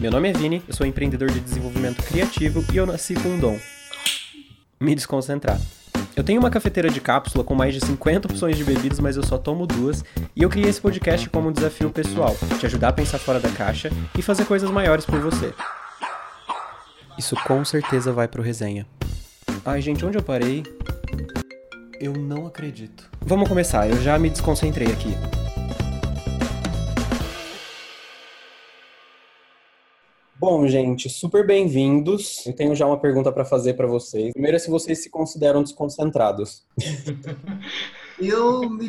Meu 0.00 0.10
nome 0.10 0.30
é 0.30 0.32
Vini, 0.32 0.62
eu 0.66 0.72
sou 0.72 0.86
empreendedor 0.86 1.30
de 1.30 1.40
desenvolvimento 1.40 2.02
criativo 2.02 2.64
e 2.72 2.76
eu 2.78 2.86
nasci 2.86 3.12
com 3.12 3.28
um 3.28 3.38
dom: 3.38 3.60
me 4.80 4.94
desconcentrar. 4.94 5.60
Eu 6.16 6.24
tenho 6.24 6.40
uma 6.40 6.48
cafeteira 6.48 6.88
de 6.88 7.02
cápsula 7.02 7.44
com 7.44 7.54
mais 7.54 7.74
de 7.74 7.84
50 7.84 8.26
opções 8.26 8.56
de 8.56 8.64
bebidas, 8.64 8.98
mas 8.98 9.18
eu 9.18 9.22
só 9.22 9.36
tomo 9.36 9.66
duas, 9.66 10.02
e 10.34 10.42
eu 10.42 10.48
criei 10.48 10.70
esse 10.70 10.80
podcast 10.80 11.28
como 11.28 11.50
um 11.50 11.52
desafio 11.52 11.90
pessoal, 11.90 12.34
te 12.58 12.64
ajudar 12.64 12.88
a 12.88 12.92
pensar 12.94 13.18
fora 13.18 13.38
da 13.38 13.50
caixa 13.50 13.90
e 14.18 14.22
fazer 14.22 14.46
coisas 14.46 14.70
maiores 14.70 15.04
por 15.04 15.20
você. 15.20 15.52
Isso 17.18 17.36
com 17.46 17.62
certeza 17.62 18.10
vai 18.10 18.26
pro 18.26 18.42
resenha. 18.42 18.86
Ai, 19.66 19.82
gente, 19.82 20.02
onde 20.06 20.16
eu 20.16 20.22
parei? 20.22 20.62
Eu 22.00 22.14
não 22.14 22.46
acredito. 22.46 23.04
Vamos 23.20 23.46
começar, 23.46 23.86
eu 23.86 24.00
já 24.00 24.18
me 24.18 24.30
desconcentrei 24.30 24.88
aqui. 24.88 25.14
Bom, 30.40 30.66
gente, 30.66 31.10
super 31.10 31.46
bem-vindos. 31.46 32.46
Eu 32.46 32.54
tenho 32.54 32.74
já 32.74 32.86
uma 32.86 32.98
pergunta 32.98 33.30
para 33.30 33.44
fazer 33.44 33.74
para 33.74 33.86
vocês. 33.86 34.32
Primeiro 34.32 34.56
é 34.56 34.58
se 34.58 34.70
vocês 34.70 35.02
se 35.02 35.10
consideram 35.10 35.62
desconcentrados. 35.62 36.66
eu 38.18 38.60
me, 38.70 38.88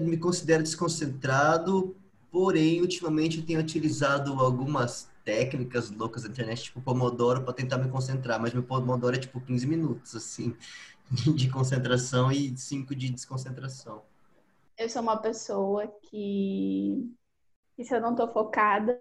me 0.00 0.16
considero 0.16 0.62
desconcentrado, 0.62 1.96
porém, 2.30 2.80
ultimamente 2.80 3.38
eu 3.38 3.44
tenho 3.44 3.58
utilizado 3.58 4.34
algumas 4.34 5.10
técnicas 5.24 5.90
loucas 5.90 6.22
da 6.22 6.28
internet, 6.28 6.62
tipo 6.62 6.80
Pomodoro, 6.80 7.42
para 7.42 7.52
tentar 7.52 7.78
me 7.78 7.90
concentrar. 7.90 8.40
Mas 8.40 8.54
meu 8.54 8.62
Pomodoro 8.62 9.16
é 9.16 9.18
tipo 9.18 9.40
15 9.40 9.66
minutos, 9.66 10.14
assim, 10.14 10.54
de 11.34 11.50
concentração 11.50 12.30
e 12.30 12.56
5 12.56 12.94
de 12.94 13.10
desconcentração. 13.10 14.02
Eu 14.78 14.88
sou 14.88 15.02
uma 15.02 15.16
pessoa 15.16 15.84
que, 16.00 17.12
que 17.74 17.84
se 17.84 17.92
eu 17.92 18.00
não 18.00 18.14
tô 18.14 18.28
focada, 18.28 19.00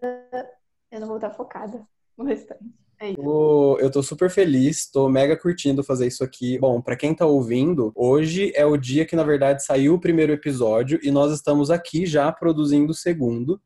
eu 0.92 1.00
não 1.00 1.08
vou 1.08 1.18
estar 1.18 1.32
focada 1.32 1.82
no 2.18 2.26
restante. 2.26 2.64
É 3.00 3.14
eu 3.14 3.90
tô 3.92 4.04
super 4.04 4.30
feliz, 4.30 4.88
tô 4.88 5.10
mega 5.10 5.36
curtindo 5.36 5.84
fazer 5.84 6.06
isso 6.06 6.24
aqui. 6.24 6.60
Bom, 6.60 6.80
para 6.80 6.96
quem 6.96 7.16
tá 7.16 7.26
ouvindo, 7.26 7.92
hoje 7.96 8.52
é 8.54 8.64
o 8.64 8.78
dia 8.78 9.06
que 9.06 9.16
na 9.16 9.24
verdade 9.24 9.66
saiu 9.66 9.96
o 9.96 10.00
primeiro 10.00 10.32
episódio 10.32 11.00
e 11.02 11.10
nós 11.10 11.34
estamos 11.34 11.72
aqui 11.72 12.06
já 12.06 12.32
produzindo 12.32 12.92
o 12.92 12.96
segundo. 12.96 13.60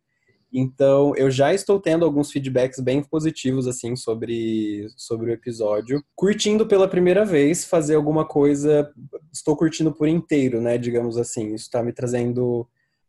Então, 0.53 1.13
eu 1.17 1.29
já 1.29 1.53
estou 1.53 1.81
tendo 1.81 2.05
alguns 2.05 2.31
feedbacks 2.31 2.79
bem 2.79 3.03
positivos 3.03 3.67
assim 3.67 3.93
sobre 3.97 4.87
sobre 4.95 5.31
o 5.31 5.33
episódio. 5.33 6.01
Curtindo 6.15 6.65
pela 6.65 6.87
primeira 6.87 7.25
vez 7.25 7.65
fazer 7.65 7.95
alguma 7.95 8.25
coisa, 8.25 8.89
estou 9.33 9.57
curtindo 9.57 9.91
por 9.91 10.07
inteiro, 10.07 10.61
né, 10.61 10.77
digamos 10.77 11.17
assim. 11.17 11.53
Isso 11.53 11.69
tá 11.69 11.83
me 11.83 11.91
trazendo 11.91 12.65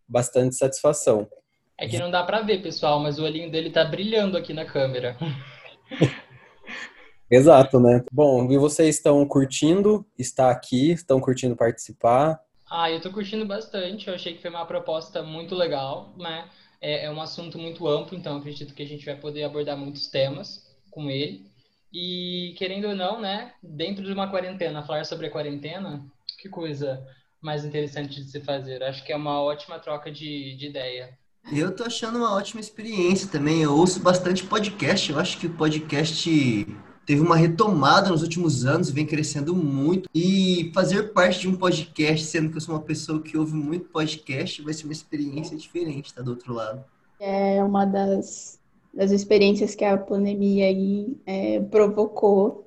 bastante 0.08 0.56
satisfação. 0.56 1.28
É 1.78 1.86
que 1.86 1.98
não 1.98 2.10
dá 2.10 2.22
para 2.24 2.40
ver, 2.40 2.62
pessoal, 2.62 2.98
mas 2.98 3.18
o 3.18 3.24
olhinho 3.24 3.50
dele 3.50 3.70
tá 3.70 3.84
brilhando 3.84 4.36
aqui 4.36 4.54
na 4.54 4.64
câmera. 4.64 5.16
Exato, 7.30 7.78
né? 7.80 8.02
Bom, 8.10 8.50
e 8.50 8.56
vocês 8.56 8.96
estão 8.96 9.26
curtindo 9.26 10.06
estar 10.18 10.50
aqui? 10.50 10.92
Estão 10.92 11.20
curtindo 11.20 11.56
participar? 11.56 12.40
Ah, 12.70 12.90
eu 12.90 13.00
tô 13.00 13.10
curtindo 13.12 13.44
bastante. 13.44 14.08
Eu 14.08 14.14
achei 14.14 14.34
que 14.34 14.40
foi 14.40 14.50
uma 14.50 14.64
proposta 14.64 15.22
muito 15.22 15.54
legal, 15.54 16.14
né? 16.16 16.48
É, 16.80 17.06
é 17.06 17.10
um 17.10 17.20
assunto 17.20 17.58
muito 17.58 17.86
amplo, 17.86 18.16
então 18.16 18.38
acredito 18.38 18.74
que 18.74 18.82
a 18.82 18.86
gente 18.86 19.04
vai 19.04 19.16
poder 19.16 19.44
abordar 19.44 19.76
muitos 19.76 20.08
temas 20.08 20.64
com 20.90 21.10
ele. 21.10 21.50
E 21.92 22.54
querendo 22.56 22.88
ou 22.88 22.94
não, 22.94 23.20
né? 23.20 23.52
Dentro 23.62 24.04
de 24.04 24.12
uma 24.12 24.30
quarentena, 24.30 24.82
falar 24.82 25.04
sobre 25.04 25.26
a 25.26 25.30
quarentena, 25.30 26.06
que 26.38 26.48
coisa 26.48 27.06
mais 27.40 27.64
interessante 27.64 28.22
de 28.22 28.30
se 28.30 28.40
fazer. 28.40 28.82
Acho 28.82 29.04
que 29.04 29.12
é 29.12 29.16
uma 29.16 29.42
ótima 29.42 29.78
troca 29.78 30.10
de, 30.10 30.56
de 30.56 30.66
ideia. 30.66 31.16
Eu 31.52 31.74
tô 31.74 31.84
achando 31.84 32.18
uma 32.18 32.34
ótima 32.34 32.60
experiência 32.60 33.28
também. 33.30 33.62
Eu 33.62 33.76
ouço 33.76 34.00
bastante 34.00 34.44
podcast. 34.44 35.12
Eu 35.12 35.18
acho 35.18 35.38
que 35.38 35.46
o 35.46 35.54
podcast 35.54 36.66
teve 37.06 37.20
uma 37.20 37.36
retomada 37.36 38.10
nos 38.10 38.22
últimos 38.22 38.66
anos, 38.66 38.90
vem 38.90 39.06
crescendo 39.06 39.54
muito. 39.54 40.08
E 40.12 40.72
fazer 40.74 41.12
parte 41.12 41.40
de 41.40 41.48
um 41.48 41.54
podcast, 41.54 42.26
sendo 42.26 42.50
que 42.50 42.56
eu 42.56 42.60
sou 42.60 42.74
uma 42.74 42.82
pessoa 42.82 43.22
que 43.22 43.38
ouve 43.38 43.54
muito 43.54 43.88
podcast, 43.90 44.60
vai 44.60 44.74
ser 44.74 44.84
uma 44.84 44.92
experiência 44.92 45.56
diferente, 45.56 46.12
tá 46.12 46.20
do 46.20 46.32
outro 46.32 46.52
lado. 46.52 46.84
É 47.20 47.62
uma 47.62 47.84
das, 47.84 48.58
das 48.92 49.12
experiências 49.12 49.76
que 49.76 49.84
a 49.84 49.96
pandemia 49.96 50.66
aí 50.66 51.16
é, 51.24 51.60
provocou 51.60 52.65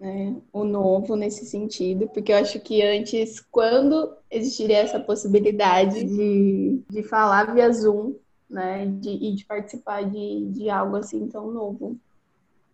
né, 0.00 0.34
o 0.50 0.64
novo 0.64 1.14
nesse 1.14 1.44
sentido, 1.44 2.08
porque 2.08 2.32
eu 2.32 2.38
acho 2.38 2.58
que 2.58 2.82
antes, 2.82 3.38
quando 3.38 4.16
existiria 4.30 4.78
essa 4.78 4.98
possibilidade 4.98 6.02
de, 6.02 6.82
de 6.90 7.02
falar 7.02 7.52
via 7.54 7.70
Zoom, 7.70 8.14
né, 8.48 8.86
de, 8.86 9.10
e 9.10 9.34
de 9.34 9.44
participar 9.44 10.02
de, 10.08 10.46
de 10.52 10.70
algo 10.70 10.96
assim 10.96 11.28
tão 11.28 11.50
novo, 11.50 11.98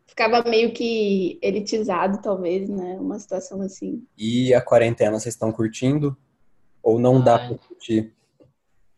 ficava 0.06 0.48
meio 0.48 0.72
que 0.72 1.36
elitizado, 1.42 2.22
talvez, 2.22 2.69
né, 2.69 2.97
uma 3.00 3.19
situação 3.19 3.60
assim. 3.60 4.06
E 4.16 4.54
a 4.54 4.60
quarentena, 4.60 5.19
vocês 5.19 5.34
estão 5.34 5.50
curtindo? 5.50 6.16
Ou 6.81 7.00
não 7.00 7.20
dá 7.20 7.36
para 7.36 7.59
curtir? 7.59 8.15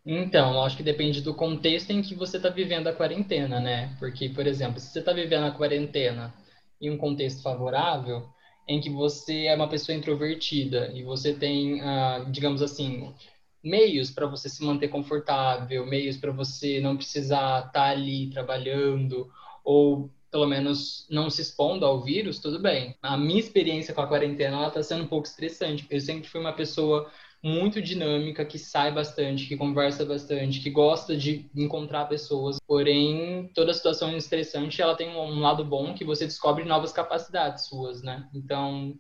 Então, 0.04 0.62
acho 0.62 0.76
que 0.76 0.82
depende 0.82 1.22
do 1.22 1.34
contexto 1.34 1.90
em 1.90 2.02
que 2.02 2.14
você 2.14 2.36
está 2.36 2.50
vivendo 2.50 2.86
a 2.86 2.92
quarentena, 2.92 3.60
né? 3.60 3.96
Porque, 3.98 4.28
por 4.28 4.46
exemplo, 4.46 4.78
se 4.78 4.88
você 4.88 4.98
está 4.98 5.12
vivendo 5.12 5.44
a 5.44 5.50
quarentena 5.50 6.34
em 6.80 6.90
um 6.90 6.96
contexto 6.98 7.42
favorável, 7.42 8.28
em 8.66 8.80
que 8.80 8.90
você 8.90 9.46
é 9.46 9.54
uma 9.54 9.68
pessoa 9.68 9.96
introvertida 9.96 10.92
e 10.94 11.02
você 11.02 11.34
tem, 11.34 11.80
ah, 11.80 12.26
digamos 12.30 12.62
assim, 12.62 13.14
meios 13.62 14.10
para 14.10 14.26
você 14.26 14.48
se 14.48 14.64
manter 14.64 14.88
confortável, 14.88 15.86
meios 15.86 16.16
para 16.16 16.32
você 16.32 16.80
não 16.80 16.96
precisar 16.96 17.58
estar 17.58 17.72
tá 17.72 17.88
ali 17.88 18.30
trabalhando 18.30 19.30
ou 19.64 20.10
pelo 20.30 20.46
menos 20.46 21.06
não 21.10 21.30
se 21.30 21.40
expondo 21.40 21.86
ao 21.86 22.02
vírus, 22.02 22.38
tudo 22.38 22.60
bem. 22.60 22.94
A 23.02 23.16
minha 23.16 23.40
experiência 23.40 23.94
com 23.94 24.02
a 24.02 24.06
quarentena 24.06 24.68
está 24.68 24.82
sendo 24.82 25.04
um 25.04 25.08
pouco 25.08 25.26
estressante. 25.26 25.86
Eu 25.90 26.00
sempre 26.00 26.28
fui 26.28 26.40
uma 26.40 26.52
pessoa 26.52 27.10
muito 27.42 27.80
dinâmica, 27.80 28.44
que 28.44 28.58
sai 28.58 28.92
bastante, 28.92 29.46
que 29.46 29.56
conversa 29.56 30.04
bastante, 30.04 30.60
que 30.60 30.70
gosta 30.70 31.16
de 31.16 31.50
encontrar 31.54 32.06
pessoas. 32.06 32.58
Porém, 32.66 33.50
toda 33.54 33.72
situação 33.72 34.16
estressante, 34.16 34.82
ela 34.82 34.96
tem 34.96 35.08
um 35.08 35.40
lado 35.40 35.64
bom 35.64 35.94
que 35.94 36.04
você 36.04 36.24
descobre 36.24 36.64
novas 36.64 36.92
capacidades 36.92 37.66
suas, 37.66 38.02
né? 38.02 38.28
Então, 38.34 38.98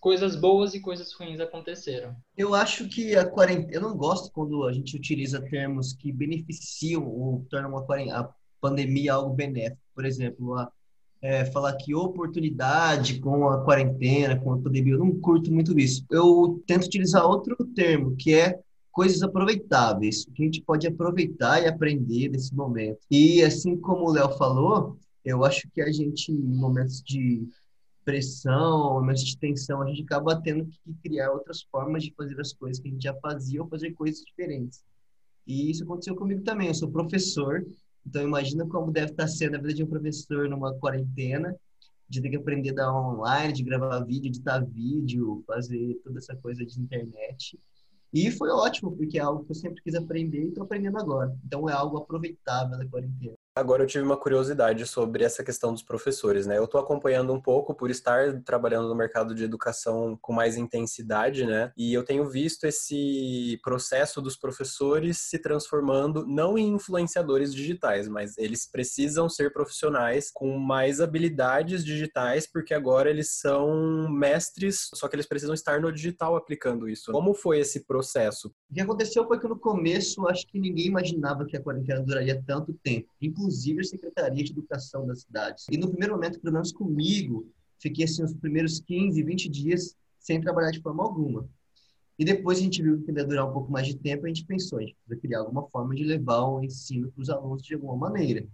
coisas 0.00 0.36
boas 0.36 0.74
e 0.74 0.80
coisas 0.80 1.12
ruins 1.12 1.40
aconteceram. 1.40 2.14
Eu 2.36 2.54
acho 2.54 2.88
que 2.88 3.16
a 3.16 3.28
quarentena, 3.28 3.72
eu 3.72 3.80
não 3.80 3.96
gosto 3.96 4.30
quando 4.32 4.64
a 4.64 4.72
gente 4.72 4.96
utiliza 4.96 5.42
termos 5.42 5.92
que 5.92 6.12
beneficiam 6.12 7.04
ou 7.06 7.44
tornam 7.50 7.76
a, 7.76 8.20
a 8.20 8.34
pandemia 8.60 9.14
algo 9.14 9.34
benéfico. 9.34 9.82
Por 9.94 10.04
exemplo, 10.04 10.54
a 10.54 10.70
é, 11.26 11.44
falar 11.46 11.76
que 11.76 11.92
oportunidade 11.92 13.18
com 13.18 13.48
a 13.48 13.64
quarentena, 13.64 14.38
com 14.38 14.52
a 14.52 14.58
pandemia, 14.58 14.92
eu 14.92 15.00
não 15.00 15.12
curto 15.18 15.52
muito 15.52 15.76
isso. 15.76 16.04
Eu 16.08 16.62
tento 16.68 16.86
utilizar 16.86 17.26
outro 17.26 17.56
termo, 17.74 18.14
que 18.14 18.32
é 18.32 18.60
coisas 18.92 19.20
aproveitáveis, 19.24 20.24
que 20.24 20.40
a 20.40 20.44
gente 20.46 20.62
pode 20.62 20.86
aproveitar 20.86 21.60
e 21.60 21.66
aprender 21.66 22.28
nesse 22.28 22.54
momento. 22.54 23.00
E 23.10 23.42
assim 23.42 23.76
como 23.76 24.04
o 24.04 24.12
Léo 24.12 24.38
falou, 24.38 24.96
eu 25.24 25.44
acho 25.44 25.68
que 25.74 25.80
a 25.82 25.90
gente, 25.90 26.30
em 26.30 26.36
momentos 26.36 27.02
de 27.02 27.44
pressão, 28.04 28.94
momentos 28.94 29.24
de 29.24 29.36
tensão, 29.36 29.82
a 29.82 29.86
gente 29.88 30.04
acaba 30.04 30.40
tendo 30.40 30.64
que 30.64 30.94
criar 31.02 31.32
outras 31.32 31.62
formas 31.62 32.04
de 32.04 32.14
fazer 32.16 32.40
as 32.40 32.52
coisas 32.52 32.80
que 32.80 32.88
a 32.88 32.92
gente 32.92 33.02
já 33.02 33.14
fazia 33.14 33.60
ou 33.60 33.68
fazer 33.68 33.90
coisas 33.94 34.24
diferentes. 34.24 34.84
E 35.44 35.72
isso 35.72 35.82
aconteceu 35.82 36.14
comigo 36.14 36.42
também. 36.42 36.68
Eu 36.68 36.74
sou 36.74 36.88
professor 36.88 37.66
então, 38.06 38.22
imagina 38.22 38.64
como 38.66 38.92
deve 38.92 39.10
estar 39.10 39.26
sendo 39.26 39.56
a 39.56 39.58
vida 39.58 39.74
de 39.74 39.82
um 39.82 39.88
professor 39.88 40.48
numa 40.48 40.72
quarentena, 40.74 41.54
de 42.08 42.22
ter 42.22 42.30
que 42.30 42.36
aprender 42.36 42.70
a 42.70 42.74
dar 42.74 42.94
online, 42.94 43.52
de 43.52 43.64
gravar 43.64 43.98
vídeo, 44.04 44.28
editar 44.28 44.64
vídeo, 44.64 45.42
fazer 45.44 46.00
toda 46.04 46.18
essa 46.18 46.36
coisa 46.36 46.64
de 46.64 46.80
internet. 46.80 47.58
E 48.14 48.30
foi 48.30 48.48
ótimo, 48.48 48.96
porque 48.96 49.18
é 49.18 49.22
algo 49.22 49.44
que 49.44 49.50
eu 49.50 49.56
sempre 49.56 49.82
quis 49.82 49.94
aprender 49.96 50.44
e 50.44 50.48
estou 50.48 50.62
aprendendo 50.62 50.98
agora. 50.98 51.36
Então, 51.44 51.68
é 51.68 51.72
algo 51.72 51.98
aproveitável 51.98 52.78
da 52.78 52.86
quarentena. 52.86 53.34
Agora 53.56 53.82
eu 53.82 53.86
tive 53.86 54.04
uma 54.04 54.18
curiosidade 54.18 54.84
sobre 54.86 55.24
essa 55.24 55.42
questão 55.42 55.72
dos 55.72 55.82
professores, 55.82 56.46
né? 56.46 56.58
Eu 56.58 56.64
estou 56.64 56.78
acompanhando 56.78 57.32
um 57.32 57.40
pouco 57.40 57.74
por 57.74 57.90
estar 57.90 58.42
trabalhando 58.42 58.86
no 58.86 58.94
mercado 58.94 59.34
de 59.34 59.44
educação 59.44 60.14
com 60.20 60.34
mais 60.34 60.58
intensidade, 60.58 61.46
né? 61.46 61.72
E 61.74 61.94
eu 61.94 62.04
tenho 62.04 62.28
visto 62.28 62.64
esse 62.64 63.58
processo 63.62 64.20
dos 64.20 64.36
professores 64.36 65.16
se 65.16 65.38
transformando 65.38 66.26
não 66.26 66.58
em 66.58 66.68
influenciadores 66.68 67.54
digitais, 67.54 68.06
mas 68.08 68.36
eles 68.36 68.70
precisam 68.70 69.26
ser 69.26 69.50
profissionais 69.54 70.30
com 70.30 70.58
mais 70.58 71.00
habilidades 71.00 71.82
digitais, 71.82 72.46
porque 72.46 72.74
agora 72.74 73.08
eles 73.08 73.30
são 73.40 74.06
mestres, 74.10 74.90
só 74.92 75.08
que 75.08 75.16
eles 75.16 75.26
precisam 75.26 75.54
estar 75.54 75.80
no 75.80 75.90
digital 75.90 76.36
aplicando 76.36 76.90
isso. 76.90 77.10
Como 77.10 77.32
foi 77.32 77.60
esse 77.60 77.86
processo? 77.86 78.54
O 78.68 78.74
que 78.74 78.80
aconteceu 78.80 79.26
foi 79.26 79.38
que 79.38 79.46
no 79.46 79.58
começo 79.58 80.26
acho 80.26 80.46
que 80.46 80.58
ninguém 80.58 80.86
imaginava 80.86 81.44
que 81.44 81.56
a 81.56 81.60
quarentena 81.60 82.02
duraria 82.02 82.42
tanto 82.44 82.74
tempo. 82.74 83.08
Inclusive 83.22 83.80
a 83.80 83.84
Secretaria 83.84 84.44
de 84.44 84.50
Educação 84.50 85.06
das 85.06 85.20
cidades. 85.20 85.66
E 85.70 85.76
no 85.76 85.88
primeiro 85.88 86.14
momento, 86.14 86.40
pelo 86.40 86.54
menos 86.54 86.72
comigo, 86.72 87.46
fiquei 87.78 88.04
assim 88.04 88.24
os 88.24 88.34
primeiros 88.34 88.80
15, 88.80 89.22
20 89.22 89.48
dias 89.48 89.96
sem 90.18 90.40
trabalhar 90.40 90.72
de 90.72 90.80
forma 90.80 91.04
alguma. 91.04 91.48
E 92.18 92.24
depois 92.24 92.58
a 92.58 92.62
gente 92.62 92.82
viu 92.82 93.00
que 93.02 93.12
ia 93.12 93.24
durar 93.24 93.48
um 93.48 93.52
pouco 93.52 93.70
mais 93.70 93.86
de 93.86 93.96
tempo, 93.96 94.24
a 94.24 94.28
gente 94.28 94.44
pensou, 94.44 94.78
a 94.78 94.82
gente 94.82 94.96
precisa 94.96 95.20
criar 95.20 95.40
alguma 95.40 95.68
forma 95.68 95.94
de 95.94 96.02
levar 96.02 96.44
o 96.44 96.62
ensino 96.62 97.10
para 97.12 97.22
os 97.22 97.30
alunos 97.30 97.62
de 97.62 97.74
alguma 97.74 97.96
maneira. 97.96 98.46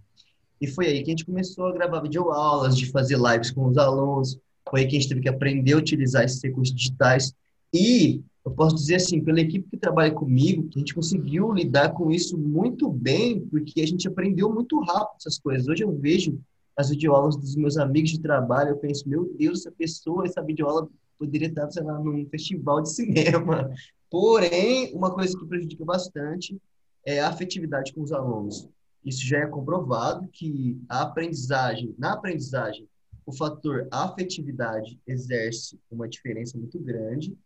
E 0.61 0.67
foi 0.67 0.87
aí 0.87 1.03
que 1.03 1.11
a 1.11 1.13
gente 1.13 1.25
começou 1.25 1.67
a 1.67 1.73
gravar 1.73 2.01
videoaulas, 2.01 2.77
de 2.77 2.91
fazer 2.91 3.19
lives 3.19 3.51
com 3.51 3.67
os 3.67 3.79
alunos. 3.79 4.39
Foi 4.69 4.81
aí 4.81 4.87
que 4.87 4.97
a 4.97 5.01
gente 5.01 5.09
teve 5.09 5.21
que 5.21 5.29
aprender 5.29 5.73
a 5.73 5.79
utilizar 5.79 6.25
esses 6.25 6.43
recursos 6.43 6.75
digitais. 6.75 7.35
E 7.73 8.23
eu 8.45 8.51
posso 8.51 8.75
dizer 8.75 8.97
assim, 8.97 9.23
pela 9.23 9.41
equipe 9.41 9.69
que 9.71 9.77
trabalha 9.77 10.13
comigo, 10.13 10.69
a 10.75 10.79
gente 10.79 10.95
conseguiu 10.95 11.53
lidar 11.53 11.91
com 11.91 12.11
isso 12.11 12.37
muito 12.37 12.91
bem, 12.91 13.41
porque 13.47 13.81
a 13.81 13.87
gente 13.87 14.09
aprendeu 14.09 14.53
muito 14.53 14.81
rápido 14.81 15.17
essas 15.19 15.39
coisas. 15.39 15.69
Hoje 15.69 15.85
eu 15.85 15.93
vejo 15.93 16.41
as 16.77 16.91
videoaulas 16.91 17.37
dos 17.37 17.55
meus 17.55 17.77
amigos 17.77 18.11
de 18.11 18.21
trabalho, 18.21 18.71
eu 18.71 18.77
penso, 18.77 19.09
meu 19.09 19.33
Deus, 19.39 19.61
essa 19.61 19.71
pessoa, 19.71 20.27
essa 20.27 20.43
videoaula 20.43 20.89
poderia 21.19 21.49
estar, 21.49 21.71
sei 21.71 21.85
lá, 21.85 21.99
num 22.01 22.27
festival 22.27 22.81
de 22.81 22.91
cinema. 22.93 23.71
Porém, 24.11 24.93
uma 24.95 25.15
coisa 25.15 25.39
que 25.39 25.47
prejudica 25.47 25.85
bastante 25.85 26.61
é 27.07 27.21
a 27.21 27.29
afetividade 27.29 27.93
com 27.93 28.03
os 28.03 28.13
alunos. 28.13 28.69
Isso 29.05 29.25
já 29.25 29.39
é 29.39 29.47
comprovado 29.47 30.29
que 30.33 30.81
a 30.89 31.03
aprendizagem, 31.03 31.95
na 31.97 32.15
aprendizagem, 32.15 32.89
o 33.25 33.33
fator 33.33 33.87
afetividade 33.91 34.99
exerce 35.07 35.79
uma 35.91 36.09
diferença 36.09 36.59
muito 36.59 36.79
grande 36.79 37.37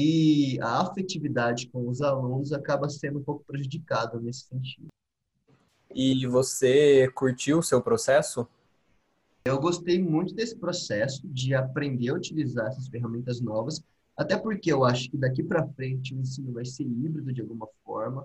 e 0.00 0.60
a 0.60 0.82
afetividade 0.82 1.66
com 1.66 1.88
os 1.88 2.00
alunos 2.00 2.52
acaba 2.52 2.88
sendo 2.88 3.18
um 3.18 3.22
pouco 3.22 3.42
prejudicada 3.44 4.16
nesse 4.20 4.42
sentido. 4.42 4.86
E 5.92 6.24
você 6.24 7.10
curtiu 7.16 7.58
o 7.58 7.62
seu 7.64 7.82
processo? 7.82 8.46
Eu 9.44 9.58
gostei 9.58 10.00
muito 10.00 10.32
desse 10.32 10.54
processo 10.54 11.26
de 11.26 11.52
aprender 11.52 12.10
a 12.10 12.14
utilizar 12.14 12.68
essas 12.68 12.86
ferramentas 12.86 13.40
novas, 13.40 13.82
até 14.16 14.36
porque 14.38 14.72
eu 14.72 14.84
acho 14.84 15.10
que 15.10 15.16
daqui 15.16 15.42
para 15.42 15.66
frente 15.66 16.14
o 16.14 16.20
ensino 16.20 16.52
vai 16.52 16.64
ser 16.64 16.84
híbrido 16.84 17.32
de 17.32 17.40
alguma 17.40 17.66
forma, 17.84 18.24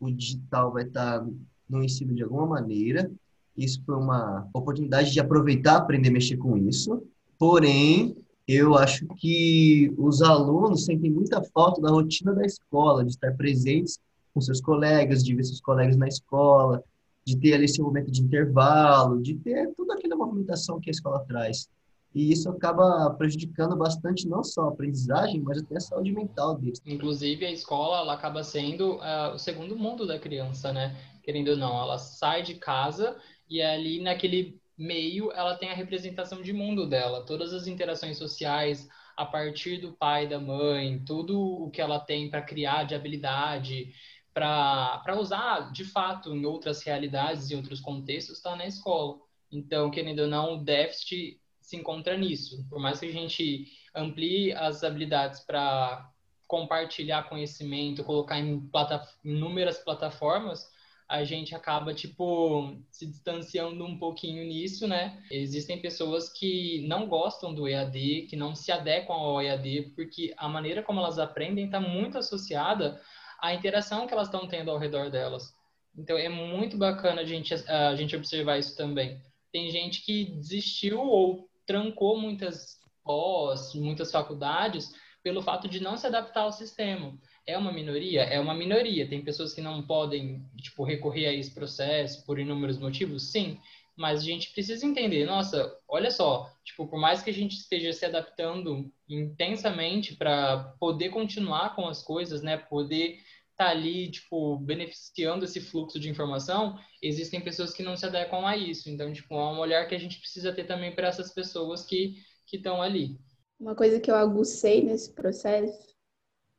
o 0.00 0.10
digital 0.10 0.72
vai 0.72 0.82
estar 0.82 1.24
no 1.68 1.84
ensino 1.84 2.12
de 2.16 2.24
alguma 2.24 2.46
maneira. 2.46 3.08
Isso 3.56 3.80
foi 3.86 3.94
uma 3.94 4.48
oportunidade 4.52 5.12
de 5.12 5.20
aproveitar, 5.20 5.76
aprender 5.76 6.08
a 6.08 6.12
mexer 6.12 6.36
com 6.36 6.56
isso. 6.56 7.00
Porém, 7.38 8.16
eu 8.52 8.74
acho 8.74 9.06
que 9.16 9.92
os 9.96 10.22
alunos 10.22 10.84
sentem 10.84 11.10
muita 11.10 11.42
falta 11.42 11.80
da 11.80 11.90
rotina 11.90 12.34
da 12.34 12.44
escola, 12.44 13.04
de 13.04 13.10
estar 13.10 13.32
presentes 13.36 13.98
com 14.34 14.40
seus 14.40 14.60
colegas, 14.60 15.24
de 15.24 15.34
ver 15.34 15.44
seus 15.44 15.60
colegas 15.60 15.96
na 15.96 16.08
escola, 16.08 16.82
de 17.24 17.36
ter 17.36 17.54
ali 17.54 17.66
esse 17.66 17.80
momento 17.80 18.10
de 18.10 18.22
intervalo, 18.22 19.22
de 19.22 19.34
ter 19.34 19.72
toda 19.76 19.94
aquela 19.94 20.16
movimentação 20.16 20.80
que 20.80 20.90
a 20.90 20.92
escola 20.92 21.24
traz. 21.26 21.68
E 22.14 22.30
isso 22.30 22.50
acaba 22.50 23.10
prejudicando 23.10 23.74
bastante 23.74 24.28
não 24.28 24.44
só 24.44 24.64
a 24.64 24.68
aprendizagem, 24.68 25.40
mas 25.40 25.58
até 25.58 25.76
a 25.76 25.80
saúde 25.80 26.12
mental 26.12 26.56
deles. 26.58 26.80
Inclusive, 26.84 27.46
a 27.46 27.50
escola 27.50 27.98
ela 27.98 28.14
acaba 28.14 28.44
sendo 28.44 28.96
uh, 28.96 29.34
o 29.34 29.38
segundo 29.38 29.76
mundo 29.76 30.06
da 30.06 30.18
criança, 30.18 30.72
né? 30.72 30.94
Querendo 31.22 31.52
ou 31.52 31.56
não, 31.56 31.80
ela 31.80 31.98
sai 31.98 32.42
de 32.42 32.54
casa 32.54 33.16
e 33.48 33.62
ali 33.62 34.02
naquele 34.02 34.60
meio 34.82 35.30
ela 35.32 35.56
tem 35.56 35.70
a 35.70 35.74
representação 35.74 36.42
de 36.42 36.52
mundo 36.52 36.86
dela, 36.88 37.24
todas 37.24 37.52
as 37.52 37.66
interações 37.66 38.18
sociais 38.18 38.88
a 39.16 39.24
partir 39.24 39.78
do 39.78 39.92
pai, 39.92 40.26
da 40.26 40.40
mãe, 40.40 40.98
tudo 41.04 41.38
o 41.40 41.70
que 41.70 41.80
ela 41.80 42.00
tem 42.00 42.28
para 42.28 42.42
criar 42.42 42.84
de 42.84 42.94
habilidade, 42.94 43.94
para 44.34 45.16
usar 45.18 45.70
de 45.70 45.84
fato 45.84 46.34
em 46.34 46.44
outras 46.46 46.82
realidades 46.82 47.50
e 47.50 47.54
outros 47.54 47.80
contextos, 47.80 48.38
está 48.38 48.56
na 48.56 48.66
escola. 48.66 49.18
Então, 49.50 49.90
querendo 49.90 50.20
ou 50.20 50.28
não, 50.28 50.54
o 50.54 50.64
déficit 50.64 51.38
se 51.60 51.76
encontra 51.76 52.16
nisso. 52.16 52.66
Por 52.70 52.80
mais 52.80 52.98
que 52.98 53.06
a 53.06 53.12
gente 53.12 53.66
amplie 53.94 54.52
as 54.52 54.82
habilidades 54.82 55.40
para 55.40 56.10
compartilhar 56.48 57.28
conhecimento, 57.28 58.02
colocar 58.02 58.38
em 58.38 58.60
plata 58.68 59.06
inúmeras 59.22 59.78
plataformas, 59.78 60.71
a 61.12 61.24
gente 61.24 61.54
acaba, 61.54 61.92
tipo, 61.92 62.74
se 62.90 63.04
distanciando 63.04 63.84
um 63.84 63.98
pouquinho 63.98 64.42
nisso, 64.44 64.88
né? 64.88 65.22
Existem 65.30 65.78
pessoas 65.78 66.32
que 66.32 66.86
não 66.88 67.06
gostam 67.06 67.52
do 67.52 67.68
EAD, 67.68 68.28
que 68.30 68.34
não 68.34 68.54
se 68.54 68.72
adequam 68.72 69.12
ao 69.12 69.42
EAD, 69.42 69.92
porque 69.94 70.32
a 70.38 70.48
maneira 70.48 70.82
como 70.82 71.00
elas 71.00 71.18
aprendem 71.18 71.66
está 71.66 71.78
muito 71.78 72.16
associada 72.16 72.98
a 73.42 73.52
interação 73.52 74.06
que 74.06 74.14
elas 74.14 74.28
estão 74.28 74.48
tendo 74.48 74.70
ao 74.70 74.78
redor 74.78 75.10
delas. 75.10 75.54
Então 75.94 76.16
é 76.16 76.30
muito 76.30 76.78
bacana 76.78 77.20
a 77.20 77.26
gente, 77.26 77.52
a 77.68 77.94
gente 77.94 78.16
observar 78.16 78.58
isso 78.58 78.74
também. 78.74 79.20
Tem 79.52 79.70
gente 79.70 80.00
que 80.06 80.24
desistiu 80.24 80.98
ou 80.98 81.46
trancou 81.66 82.18
muitas 82.18 82.80
pós, 83.04 83.74
muitas 83.74 84.10
faculdades, 84.10 84.90
pelo 85.22 85.42
fato 85.42 85.68
de 85.68 85.78
não 85.78 85.98
se 85.98 86.06
adaptar 86.06 86.44
ao 86.44 86.52
sistema. 86.52 87.12
É 87.46 87.58
uma 87.58 87.72
minoria? 87.72 88.22
É 88.22 88.38
uma 88.38 88.54
minoria. 88.54 89.08
Tem 89.08 89.22
pessoas 89.22 89.52
que 89.52 89.60
não 89.60 89.82
podem, 89.82 90.44
tipo, 90.56 90.84
recorrer 90.84 91.26
a 91.26 91.32
esse 91.32 91.52
processo 91.52 92.24
por 92.24 92.38
inúmeros 92.38 92.78
motivos? 92.78 93.30
Sim. 93.30 93.58
Mas 93.96 94.20
a 94.20 94.24
gente 94.24 94.52
precisa 94.52 94.86
entender, 94.86 95.26
nossa, 95.26 95.76
olha 95.86 96.10
só, 96.10 96.50
tipo, 96.64 96.86
por 96.86 96.98
mais 96.98 97.22
que 97.22 97.28
a 97.28 97.32
gente 97.32 97.56
esteja 97.56 97.92
se 97.92 98.06
adaptando 98.06 98.90
intensamente 99.08 100.16
para 100.16 100.74
poder 100.80 101.10
continuar 101.10 101.74
com 101.76 101.86
as 101.86 102.02
coisas, 102.02 102.42
né, 102.42 102.56
poder 102.56 103.18
tá 103.56 103.68
ali, 103.68 104.10
tipo, 104.10 104.56
beneficiando 104.56 105.44
esse 105.44 105.60
fluxo 105.60 106.00
de 106.00 106.08
informação, 106.08 106.78
existem 107.02 107.40
pessoas 107.40 107.72
que 107.74 107.82
não 107.82 107.96
se 107.96 108.06
adequam 108.06 108.46
a 108.46 108.56
isso. 108.56 108.88
Então, 108.88 109.12
tipo, 109.12 109.34
é 109.34 109.52
um 109.52 109.58
olhar 109.58 109.86
que 109.86 109.94
a 109.94 109.98
gente 109.98 110.18
precisa 110.18 110.52
ter 110.52 110.64
também 110.64 110.94
para 110.94 111.08
essas 111.08 111.32
pessoas 111.32 111.84
que 111.84 112.16
estão 112.52 112.82
ali. 112.82 113.18
Uma 113.60 113.74
coisa 113.74 114.00
que 114.00 114.10
eu 114.10 114.16
agucei 114.16 114.82
nesse 114.82 115.12
processo, 115.12 115.91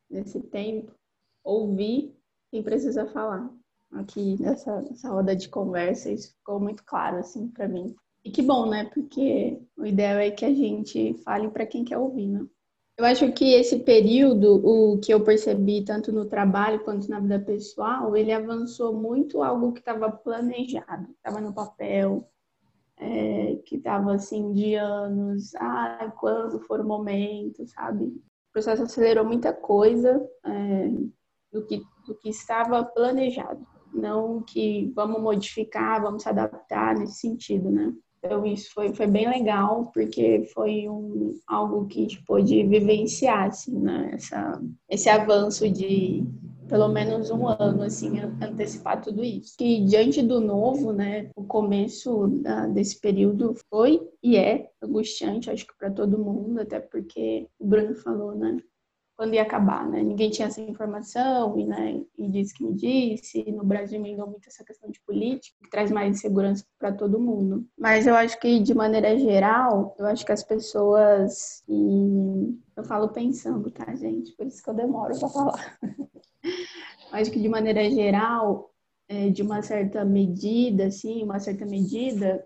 nesse 0.09 0.39
tempo, 0.41 0.91
ouvir 1.43 2.15
quem 2.51 2.63
precisa 2.63 3.05
falar. 3.07 3.49
Aqui 3.91 4.41
nessa, 4.41 4.81
nessa 4.81 5.09
roda 5.09 5.35
de 5.35 5.49
conversa, 5.49 6.11
isso 6.11 6.33
ficou 6.35 6.59
muito 6.59 6.83
claro, 6.83 7.17
assim, 7.17 7.47
para 7.47 7.67
mim. 7.67 7.95
E 8.23 8.31
que 8.31 8.41
bom, 8.41 8.69
né? 8.69 8.85
Porque 8.85 9.59
o 9.77 9.85
ideal 9.85 10.17
é 10.17 10.31
que 10.31 10.45
a 10.45 10.53
gente 10.53 11.13
fale 11.23 11.49
para 11.49 11.65
quem 11.65 11.83
quer 11.83 11.97
ouvir, 11.97 12.27
né? 12.27 12.45
Eu 12.95 13.05
acho 13.05 13.31
que 13.33 13.53
esse 13.53 13.79
período, 13.79 14.61
o 14.63 14.99
que 14.99 15.11
eu 15.11 15.23
percebi 15.23 15.83
tanto 15.83 16.11
no 16.11 16.25
trabalho 16.25 16.83
quanto 16.83 17.09
na 17.09 17.19
vida 17.19 17.39
pessoal, 17.39 18.15
ele 18.15 18.31
avançou 18.31 18.93
muito 18.93 19.41
algo 19.41 19.73
que 19.73 19.79
estava 19.79 20.11
planejado, 20.11 21.11
estava 21.11 21.41
no 21.41 21.53
papel, 21.53 22.29
é, 22.97 23.55
que 23.65 23.77
estava 23.77 24.13
assim 24.13 24.53
de 24.53 24.75
anos, 24.75 25.55
ah, 25.55 26.13
quando 26.19 26.59
for 26.59 26.81
o 26.81 26.87
momento, 26.87 27.65
sabe? 27.65 28.13
O 28.53 28.61
processo 28.61 28.83
acelerou 28.83 29.25
muita 29.25 29.51
coisa 29.51 30.23
é, 30.45 30.87
do, 31.51 31.65
que, 31.65 31.81
do 32.05 32.13
que 32.13 32.29
estava 32.29 32.85
planejado, 32.85 33.65
não 33.91 34.43
que 34.43 34.91
vamos 34.95 35.19
modificar, 35.19 35.99
vamos 35.99 36.21
se 36.21 36.29
adaptar 36.29 36.95
nesse 36.95 37.15
sentido, 37.15 37.71
né? 37.71 37.91
Então, 38.19 38.45
isso 38.45 38.71
foi, 38.71 38.93
foi 38.93 39.07
bem 39.07 39.27
legal, 39.27 39.91
porque 39.91 40.45
foi 40.53 40.87
um, 40.87 41.33
algo 41.47 41.87
que 41.87 41.97
a 41.97 42.01
gente 42.03 42.23
pôde 42.25 42.63
vivenciar, 42.63 43.47
assim, 43.47 43.77
né? 43.79 44.11
Essa, 44.13 44.61
esse 44.87 45.09
avanço 45.09 45.67
de 45.67 46.23
pelo 46.67 46.87
menos 46.87 47.29
um 47.29 47.47
ano, 47.47 47.83
assim, 47.83 48.19
antecipar 48.41 49.01
tudo 49.01 49.23
isso. 49.23 49.55
Que 49.57 49.83
diante 49.85 50.21
do 50.21 50.39
novo, 50.39 50.91
né, 50.91 51.29
o 51.35 51.43
começo 51.43 52.27
da, 52.41 52.67
desse 52.67 52.99
período 52.99 53.55
foi 53.69 54.01
e 54.21 54.37
é 54.37 54.69
angustiante, 54.81 55.49
acho 55.49 55.65
que 55.65 55.77
para 55.77 55.91
todo 55.91 56.17
mundo, 56.17 56.61
até 56.61 56.79
porque 56.79 57.47
o 57.59 57.65
Bruno 57.65 57.95
falou, 57.95 58.35
né, 58.35 58.57
quando 59.15 59.35
ia 59.35 59.43
acabar, 59.43 59.87
né? 59.87 60.01
Ninguém 60.01 60.29
tinha 60.29 60.47
essa 60.47 60.59
informação 60.59 61.57
e, 61.57 61.65
né, 61.65 62.01
e 62.17 62.27
disse 62.29 62.53
que 62.53 62.63
me 62.63 62.73
disse. 62.73 63.43
No 63.51 63.63
Brasil 63.63 63.99
emendou 63.99 64.27
muito 64.27 64.47
essa 64.47 64.63
questão 64.63 64.89
de 64.89 64.99
política, 65.01 65.55
que 65.63 65.69
traz 65.69 65.91
mais 65.91 66.17
insegurança 66.17 66.65
para 66.79 66.91
todo 66.91 67.19
mundo. 67.19 67.65
Mas 67.77 68.07
eu 68.07 68.15
acho 68.15 68.39
que, 68.39 68.59
de 68.59 68.73
maneira 68.73 69.17
geral, 69.17 69.95
eu 69.99 70.05
acho 70.07 70.25
que 70.25 70.31
as 70.31 70.43
pessoas. 70.43 71.63
E 71.69 72.59
eu 72.75 72.83
falo 72.83 73.09
pensando, 73.09 73.69
tá, 73.69 73.93
gente? 73.95 74.31
Por 74.33 74.47
isso 74.47 74.63
que 74.63 74.69
eu 74.69 74.73
demoro 74.73 75.17
para 75.17 75.29
falar. 75.29 75.77
acho 77.11 77.31
que, 77.31 77.39
de 77.39 77.49
maneira 77.49 77.89
geral, 77.89 78.71
é, 79.07 79.29
de 79.29 79.41
uma 79.41 79.61
certa 79.61 80.03
medida, 80.05 80.85
assim, 80.85 81.23
uma 81.23 81.39
certa 81.39 81.65
medida, 81.65 82.45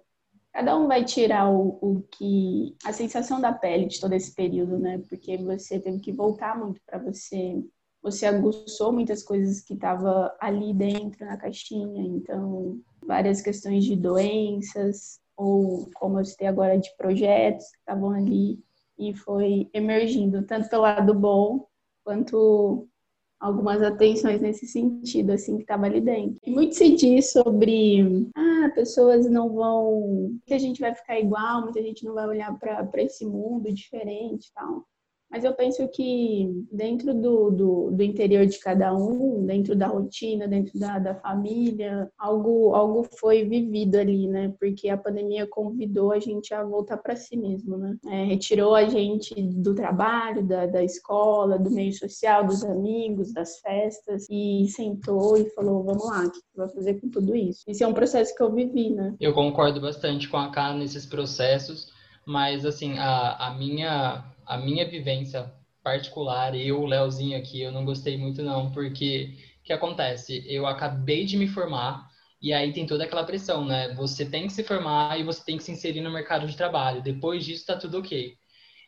cada 0.54 0.78
um 0.78 0.88
vai 0.88 1.06
tirar 1.06 1.50
o, 1.50 1.78
o 1.82 2.04
que 2.12 2.76
a 2.84 2.92
sensação 2.94 3.40
da 3.40 3.54
pele 3.54 3.86
de 3.86 4.00
todo 4.00 4.14
esse 4.14 4.34
período, 4.34 4.78
né? 4.78 5.02
Porque 5.10 5.38
você 5.38 5.80
teve 5.80 6.00
que 6.00 6.12
voltar 6.12 6.58
muito 6.58 6.82
para 6.86 6.98
você 7.00 7.64
você 8.02 8.26
aguçou 8.26 8.92
muitas 8.94 9.24
coisas 9.24 9.62
que 9.62 9.74
estavam 9.74 10.32
ali 10.40 10.74
dentro 10.74 11.26
na 11.26 11.36
caixinha, 11.36 12.04
então 12.04 12.80
várias 13.06 13.42
questões 13.42 13.84
de 13.84 13.96
doenças 13.96 15.20
ou 15.36 15.90
como 15.96 16.20
eu 16.20 16.26
citei 16.26 16.48
agora 16.48 16.78
de 16.78 16.90
projetos 16.96 17.66
que 17.70 17.78
estavam 17.80 18.12
ali 18.12 18.60
e 18.98 19.14
foi 19.14 19.70
emergindo 19.74 20.44
tanto 20.44 20.70
pelo 20.70 20.84
lado 20.84 21.14
bom 21.14 21.68
quanto 22.04 22.88
algumas 23.40 23.82
atenções 23.82 24.42
nesse 24.42 24.66
sentido, 24.66 25.32
assim, 25.32 25.58
que 25.58 25.64
estava 25.64 25.86
ali 25.86 26.02
dentro. 26.02 26.40
E 26.44 26.52
muito 26.52 26.76
se 26.76 26.96
diz 26.96 27.32
sobre, 27.32 28.30
ah, 28.36 28.72
pessoas 28.74 29.30
não 29.30 29.54
vão, 29.54 30.30
muita 30.30 30.60
gente 30.60 30.82
vai 30.82 30.94
ficar 30.94 31.20
igual, 31.20 31.62
muita 31.62 31.82
gente 31.82 32.04
não 32.04 32.14
vai 32.14 32.28
olhar 32.28 32.58
para 32.58 33.04
esse 33.04 33.26
mundo 33.26 33.72
diferente 33.72 34.52
tal. 34.54 34.86
Mas 35.30 35.44
eu 35.44 35.54
penso 35.54 35.86
que 35.90 36.66
dentro 36.72 37.14
do, 37.14 37.52
do, 37.52 37.92
do, 37.92 38.04
interior 38.04 38.46
de 38.46 38.58
cada 38.60 38.96
um, 38.96 39.46
dentro 39.46 39.76
da 39.76 39.88
rotina, 39.88 40.48
dentro 40.48 40.80
da, 40.80 41.00
da 41.00 41.16
família, 41.16 42.10
algo, 42.18 42.74
algo 42.74 43.06
foi 43.20 43.44
vivido 43.44 43.98
ali, 43.98 44.28
né? 44.28 44.54
Porque 44.58 44.88
a 44.88 44.98
pandemia 44.98 45.46
convidou 45.46 46.14
a 46.14 46.20
gente 46.20 46.54
a 46.54 46.64
voltar 46.64 46.98
para 46.98 47.16
si 47.16 47.36
mesmo, 47.36 47.78
né? 47.78 47.98
É, 48.06 48.24
retirou 48.24 48.74
a 48.74 48.86
gente 48.86 49.36
do 49.36 49.76
trabalho, 49.76 50.46
da, 50.46 50.66
da 50.66 50.84
escola, 50.84 51.60
do 51.60 51.72
meio 51.72 51.94
social, 51.94 52.46
dos 52.46 52.64
amigos, 52.64 53.34
das 53.34 53.60
festas, 53.60 54.28
e 54.30 54.66
sentou 54.70 55.36
e 55.36 55.50
falou: 55.50 55.84
vamos 55.84 56.06
lá, 56.06 56.26
o 56.26 56.32
que 56.32 56.40
vai 56.56 56.70
fazer 56.70 57.02
com 57.02 57.10
tudo 57.10 57.36
isso? 57.36 57.66
Isso 57.68 57.84
é 57.84 57.88
um 57.88 57.94
processo 57.94 58.34
que 58.34 58.42
eu 58.42 58.54
vivi, 58.54 58.92
né? 58.92 59.14
Eu 59.20 59.34
concordo 59.34 59.82
bastante 59.82 60.30
com 60.30 60.38
a 60.38 60.50
Ká 60.52 60.74
nesses 60.74 61.06
processos, 61.06 61.92
mas 62.26 62.66
assim, 62.66 62.98
a, 62.98 63.48
a 63.48 63.58
minha 63.58 64.37
a 64.48 64.58
minha 64.58 64.88
vivência 64.88 65.52
particular, 65.84 66.56
eu, 66.56 66.86
Leozinho 66.86 67.38
aqui, 67.38 67.62
eu 67.62 67.72
não 67.72 67.86
gostei 67.86 68.18
muito 68.18 68.42
não, 68.42 68.72
porque 68.72 69.36
o 69.62 69.64
que 69.64 69.74
acontece? 69.74 70.44
Eu 70.48 70.66
acabei 70.66 71.26
de 71.26 71.38
me 71.38 71.48
formar 71.48 72.08
e 72.42 72.54
aí 72.54 72.72
tem 72.72 72.86
toda 72.86 73.04
aquela 73.04 73.24
pressão, 73.24 73.66
né? 73.66 73.94
Você 73.96 74.26
tem 74.26 74.48
que 74.48 74.54
se 74.54 74.64
formar 74.64 75.20
e 75.20 75.24
você 75.24 75.44
tem 75.44 75.58
que 75.58 75.64
se 75.64 75.72
inserir 75.72 76.02
no 76.02 76.12
mercado 76.12 76.48
de 76.48 76.56
trabalho. 76.56 77.02
Depois 77.02 77.46
disso 77.46 77.66
tá 77.66 77.78
tudo 77.78 78.00
ok. 78.00 78.36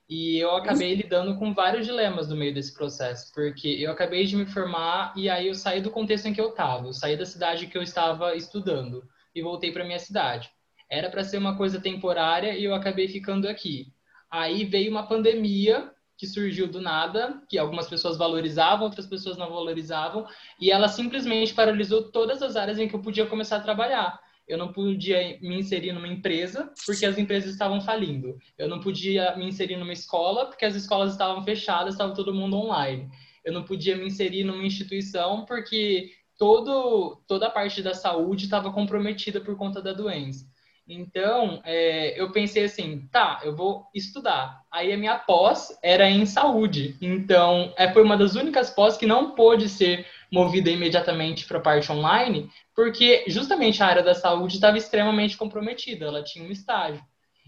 E 0.09 0.39
eu 0.39 0.51
acabei 0.55 0.95
lidando 0.95 1.37
com 1.37 1.53
vários 1.53 1.85
dilemas 1.85 2.29
no 2.29 2.35
meio 2.35 2.53
desse 2.53 2.73
processo, 2.73 3.31
porque 3.33 3.67
eu 3.67 3.91
acabei 3.91 4.25
de 4.25 4.35
me 4.35 4.45
formar 4.45 5.13
e 5.15 5.29
aí 5.29 5.47
eu 5.47 5.55
saí 5.55 5.81
do 5.81 5.91
contexto 5.91 6.25
em 6.25 6.33
que 6.33 6.41
eu 6.41 6.49
estava, 6.49 6.87
eu 6.87 6.93
saí 6.93 7.15
da 7.15 7.25
cidade 7.25 7.67
que 7.67 7.77
eu 7.77 7.83
estava 7.83 8.35
estudando 8.35 9.03
e 9.35 9.41
voltei 9.41 9.71
para 9.71 9.85
minha 9.85 9.99
cidade. 9.99 10.49
Era 10.89 11.09
para 11.09 11.23
ser 11.23 11.37
uma 11.37 11.55
coisa 11.55 11.79
temporária 11.79 12.57
e 12.57 12.63
eu 12.63 12.73
acabei 12.73 13.07
ficando 13.07 13.47
aqui. 13.47 13.93
Aí 14.29 14.65
veio 14.65 14.91
uma 14.91 15.07
pandemia 15.07 15.91
que 16.17 16.27
surgiu 16.27 16.67
do 16.67 16.81
nada, 16.81 17.41
que 17.47 17.57
algumas 17.57 17.87
pessoas 17.87 18.17
valorizavam, 18.17 18.85
outras 18.85 19.07
pessoas 19.07 19.37
não 19.37 19.49
valorizavam, 19.49 20.27
e 20.59 20.69
ela 20.69 20.89
simplesmente 20.89 21.53
paralisou 21.53 22.11
todas 22.11 22.41
as 22.41 22.57
áreas 22.57 22.77
em 22.77 22.89
que 22.89 22.93
eu 22.93 23.01
podia 23.01 23.25
começar 23.25 23.55
a 23.55 23.61
trabalhar. 23.61 24.19
Eu 24.45 24.57
não 24.57 24.73
podia 24.73 25.37
me 25.41 25.59
inserir 25.59 25.93
numa 25.93 26.07
empresa 26.07 26.73
porque 26.85 27.05
as 27.05 27.17
empresas 27.17 27.51
estavam 27.51 27.79
falindo. 27.79 28.37
Eu 28.57 28.67
não 28.67 28.79
podia 28.79 29.35
me 29.37 29.45
inserir 29.45 29.77
numa 29.77 29.93
escola 29.93 30.47
porque 30.47 30.65
as 30.65 30.75
escolas 30.75 31.11
estavam 31.11 31.43
fechadas, 31.43 31.93
estava 31.93 32.15
todo 32.15 32.33
mundo 32.33 32.57
online. 32.57 33.09
Eu 33.45 33.53
não 33.53 33.63
podia 33.63 33.95
me 33.95 34.07
inserir 34.07 34.43
numa 34.43 34.65
instituição 34.65 35.45
porque 35.45 36.11
todo, 36.37 37.21
toda 37.27 37.45
a 37.45 37.51
parte 37.51 37.83
da 37.83 37.93
saúde 37.93 38.45
estava 38.45 38.73
comprometida 38.73 39.39
por 39.39 39.55
conta 39.55 39.81
da 39.81 39.93
doença. 39.93 40.49
Então, 40.91 41.61
é, 41.65 42.19
eu 42.19 42.31
pensei 42.31 42.63
assim, 42.63 43.07
tá, 43.11 43.39
eu 43.43 43.55
vou 43.55 43.85
estudar. 43.93 44.63
Aí 44.71 44.91
a 44.91 44.97
minha 44.97 45.19
pós 45.19 45.77
era 45.83 46.09
em 46.09 46.25
saúde. 46.25 46.97
Então, 46.99 47.71
é, 47.77 47.93
foi 47.93 48.01
uma 48.01 48.17
das 48.17 48.33
únicas 48.33 48.71
pós 48.71 48.97
que 48.97 49.05
não 49.05 49.35
pôde 49.35 49.69
ser 49.69 50.07
movida 50.31 50.71
imediatamente 50.71 51.45
para 51.45 51.59
a 51.59 51.61
parte 51.61 51.91
online, 51.91 52.49
porque 52.75 53.23
justamente 53.27 53.83
a 53.83 53.85
área 53.85 54.01
da 54.01 54.15
saúde 54.15 54.55
estava 54.55 54.79
extremamente 54.79 55.37
comprometida, 55.37 56.05
ela 56.07 56.23
tinha 56.23 56.43
um 56.43 56.51
estágio. 56.51 57.03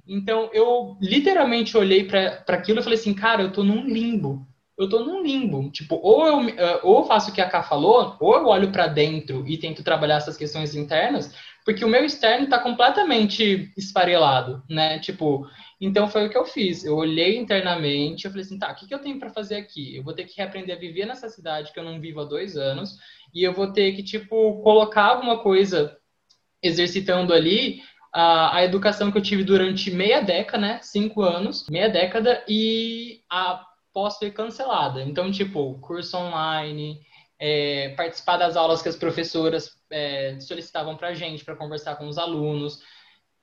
Então, 0.07 0.51
eu 0.53 0.95
literalmente 1.01 1.75
olhei 1.75 2.03
para 2.03 2.43
aquilo 2.47 2.79
e 2.79 2.83
falei 2.83 2.99
assim, 2.99 3.13
cara, 3.13 3.41
eu 3.41 3.47
estou 3.47 3.63
num 3.63 3.85
limbo. 3.85 4.47
Eu 4.81 4.85
estou 4.85 5.05
num 5.05 5.21
limbo. 5.21 5.69
Tipo, 5.69 5.99
ou 6.01 6.25
eu, 6.25 6.49
é, 6.49 6.79
ou 6.81 6.99
eu 6.99 7.05
faço 7.05 7.29
o 7.29 7.33
que 7.33 7.39
a 7.39 7.47
Ká 7.47 7.61
falou, 7.61 8.17
ou 8.19 8.35
eu 8.35 8.47
olho 8.47 8.71
para 8.71 8.87
dentro 8.87 9.47
e 9.47 9.55
tento 9.55 9.83
trabalhar 9.83 10.15
essas 10.15 10.35
questões 10.35 10.73
internas, 10.73 11.35
porque 11.63 11.85
o 11.85 11.87
meu 11.87 12.03
externo 12.03 12.45
está 12.45 12.57
completamente 12.57 13.71
esfarelado, 13.77 14.63
né? 14.67 14.97
Tipo, 14.97 15.47
então 15.79 16.07
foi 16.07 16.25
o 16.25 16.29
que 16.31 16.37
eu 16.37 16.45
fiz. 16.45 16.83
Eu 16.83 16.95
olhei 16.95 17.37
internamente, 17.37 18.25
eu 18.25 18.31
falei 18.31 18.43
assim, 18.43 18.57
tá, 18.57 18.71
o 18.71 18.75
que, 18.75 18.87
que 18.87 18.93
eu 18.95 18.97
tenho 18.97 19.19
para 19.19 19.29
fazer 19.29 19.57
aqui? 19.57 19.95
Eu 19.95 20.03
vou 20.03 20.13
ter 20.13 20.23
que 20.23 20.35
reaprender 20.35 20.75
a 20.75 20.79
viver 20.79 21.05
nessa 21.05 21.29
cidade 21.29 21.71
que 21.71 21.79
eu 21.79 21.83
não 21.83 22.01
vivo 22.01 22.21
há 22.21 22.25
dois 22.25 22.57
anos, 22.57 22.97
e 23.31 23.43
eu 23.43 23.53
vou 23.53 23.71
ter 23.71 23.91
que, 23.91 24.01
tipo, 24.01 24.63
colocar 24.63 25.03
alguma 25.03 25.37
coisa 25.43 25.95
exercitando 26.63 27.35
ali 27.35 27.81
a, 28.11 28.57
a 28.57 28.65
educação 28.65 29.11
que 29.11 29.17
eu 29.19 29.21
tive 29.21 29.43
durante 29.43 29.91
meia 29.91 30.21
década, 30.21 30.57
né? 30.57 30.79
Cinco 30.81 31.21
anos, 31.21 31.67
meia 31.69 31.87
década, 31.87 32.43
e 32.47 33.21
a 33.29 33.63
pós 33.93 34.17
foi 34.17 34.31
cancelada. 34.31 35.01
Então, 35.01 35.31
tipo, 35.31 35.79
curso 35.79 36.17
online, 36.17 36.99
é, 37.39 37.89
participar 37.95 38.37
das 38.37 38.55
aulas 38.55 38.81
que 38.81 38.89
as 38.89 38.95
professoras 38.95 39.71
é, 39.89 40.39
solicitavam 40.39 40.95
para 40.95 41.09
a 41.09 41.13
gente, 41.13 41.43
para 41.43 41.55
conversar 41.55 41.95
com 41.95 42.07
os 42.07 42.17
alunos, 42.17 42.79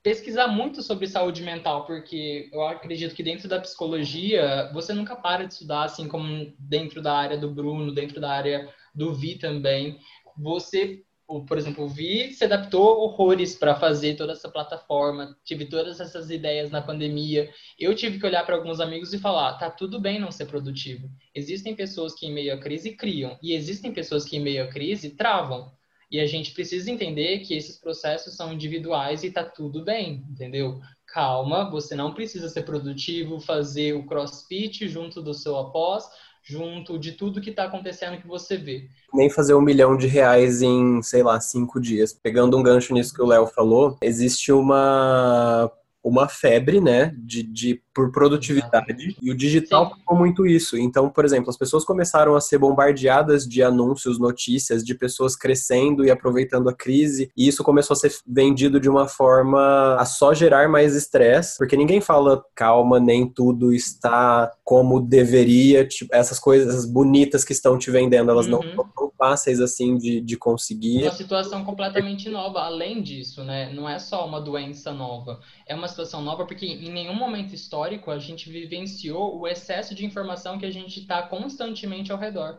pesquisar 0.03 0.47
muito 0.47 0.83
sobre 0.83 1.07
saúde 1.07 1.43
mental, 1.43 1.85
porque 1.85 2.49
eu 2.53 2.67
acredito 2.67 3.15
que 3.15 3.23
dentro 3.23 3.49
da 3.49 3.61
psicologia 3.61 4.71
você 4.73 4.93
nunca 4.93 5.17
para 5.17 5.45
de 5.47 5.55
estudar, 5.55 5.85
assim 5.85 6.09
como 6.09 6.55
dentro 6.59 7.03
da 7.03 7.15
área 7.15 7.37
do 7.37 7.51
Bruno, 7.51 7.93
dentro 7.93 8.21
da 8.21 8.31
área 8.31 8.73
do 8.95 9.13
Vi 9.15 9.37
também. 9.37 9.99
Você 10.37 11.03
por 11.47 11.59
exemplo, 11.59 11.85
o 11.85 11.89
Vi 11.89 12.33
se 12.33 12.45
adaptou 12.45 13.01
horrores 13.01 13.55
para 13.55 13.75
fazer 13.75 14.17
toda 14.17 14.33
essa 14.33 14.49
plataforma, 14.49 15.37
tive 15.45 15.67
todas 15.67 16.01
essas 16.01 16.31
ideias 16.31 16.71
na 16.71 16.81
pandemia. 16.81 17.51
Eu 17.79 17.95
tive 17.95 18.19
que 18.19 18.25
olhar 18.25 18.47
para 18.47 18.57
alguns 18.57 18.81
amigos 18.81 19.13
e 19.13 19.19
falar: 19.19 19.59
tá 19.59 19.71
tudo 19.71 20.01
bem 20.01 20.19
não 20.19 20.31
ser 20.31 20.47
produtivo. 20.47 21.11
Existem 21.35 21.77
pessoas 21.77 22.15
que, 22.15 22.27
em 22.27 22.33
meio 22.33 22.55
à 22.55 22.59
crise, 22.59 22.97
criam, 22.97 23.39
e 23.43 23.53
existem 23.53 23.93
pessoas 23.93 24.25
que, 24.25 24.39
em 24.39 24.41
meio 24.41 24.65
à 24.65 24.69
crise, 24.69 25.11
travam. 25.11 25.71
E 26.11 26.19
a 26.19 26.27
gente 26.27 26.55
precisa 26.55 26.91
entender 26.91 27.41
que 27.41 27.55
esses 27.55 27.77
processos 27.79 28.35
são 28.35 28.51
individuais 28.51 29.23
e 29.23 29.31
tá 29.31 29.45
tudo 29.45 29.85
bem, 29.85 30.25
entendeu? 30.31 30.81
Calma, 31.07 31.71
você 31.71 31.95
não 31.95 32.15
precisa 32.15 32.49
ser 32.49 32.63
produtivo, 32.63 33.41
fazer 33.41 33.93
o 33.93 34.07
crossfit 34.07 34.89
junto 34.89 35.23
do 35.23 35.35
seu 35.35 35.59
após, 35.59 36.09
junto 36.49 36.99
de 36.99 37.13
tudo 37.13 37.41
que 37.41 37.51
está 37.51 37.65
acontecendo 37.65 38.19
que 38.19 38.27
você 38.27 38.57
vê. 38.57 38.89
Nem 39.13 39.29
fazer 39.29 39.55
um 39.55 39.61
milhão 39.61 39.97
de 39.97 40.07
reais 40.07 40.63
em, 40.63 41.03
sei 41.03 41.23
lá, 41.23 41.39
cinco 41.41 41.79
dias. 41.79 42.13
Pegando 42.13 42.57
um 42.57 42.63
gancho 42.63 42.95
nisso 42.95 43.13
que 43.13 43.21
o 43.21 43.27
Léo 43.27 43.47
falou, 43.47 43.99
existe 44.01 44.51
uma 44.51 45.71
uma 46.03 46.29
febre, 46.29 46.81
né, 46.81 47.15
de, 47.19 47.43
de 47.43 47.83
por 47.93 48.13
produtividade 48.13 49.17
e 49.21 49.31
o 49.31 49.37
digital 49.37 49.93
ficou 49.95 50.17
muito 50.17 50.47
isso. 50.47 50.79
Então, 50.79 51.11
por 51.11 51.25
exemplo, 51.25 51.51
as 51.51 51.57
pessoas 51.57 51.85
começaram 51.85 52.37
a 52.37 52.41
ser 52.41 52.59
bombardeadas 52.59 53.47
de 53.47 53.63
anúncios, 53.63 54.19
notícias 54.19 54.85
de 54.85 54.95
pessoas 54.95 55.35
crescendo 55.35 56.05
e 56.05 56.11
aproveitando 56.11 56.69
a 56.69 56.75
crise, 56.75 57.31
e 57.37 57.49
isso 57.49 57.65
começou 57.65 57.95
a 57.95 57.99
ser 57.99 58.15
vendido 58.27 58.79
de 58.79 58.89
uma 58.89 59.09
forma 59.09 59.97
a 59.97 60.05
só 60.05 60.33
gerar 60.33 60.69
mais 60.69 60.95
estresse, 60.95 61.59
porque 61.59 61.77
ninguém 61.77 62.01
fala 62.01 62.45
calma, 62.55 63.01
nem 63.01 63.29
tudo 63.29 63.73
está 63.73 64.51
como 64.69 65.01
deveria, 65.01 65.83
tipo, 65.89 66.15
essas 66.15 66.39
coisas 66.39 66.85
bonitas 66.85 67.43
que 67.43 67.55
estão 67.55 67.79
te 67.79 67.91
vendendo, 67.91 68.31
elas 68.31 68.45
uhum. 68.45 68.61
não 68.75 68.93
são 68.95 69.11
fáceis 69.17 69.63
assim 69.63 69.97
de, 69.97 70.21
de 70.21 70.37
conseguir. 70.37 71.05
Uma 71.05 71.11
situação 71.11 71.65
completamente 71.65 72.29
nova, 72.29 72.61
além 72.61 73.03
disso, 73.03 73.43
né? 73.43 73.73
Não 73.73 73.89
é 73.89 73.99
só 73.99 74.27
uma 74.27 74.39
doença 74.39 74.93
nova, 74.93 75.41
é 75.67 75.75
uma 75.75 75.89
situação 75.89 76.21
nova 76.21 76.45
porque 76.45 76.67
em 76.67 76.93
nenhum 76.93 77.15
momento 77.15 77.55
histórico 77.55 78.11
a 78.11 78.19
gente 78.19 78.51
vivenciou 78.51 79.41
o 79.41 79.49
excesso 79.49 79.95
de 79.95 80.05
informação 80.05 80.59
que 80.59 80.67
a 80.67 80.71
gente 80.71 81.01
está 81.01 81.23
constantemente 81.23 82.13
ao 82.13 82.19
redor. 82.19 82.59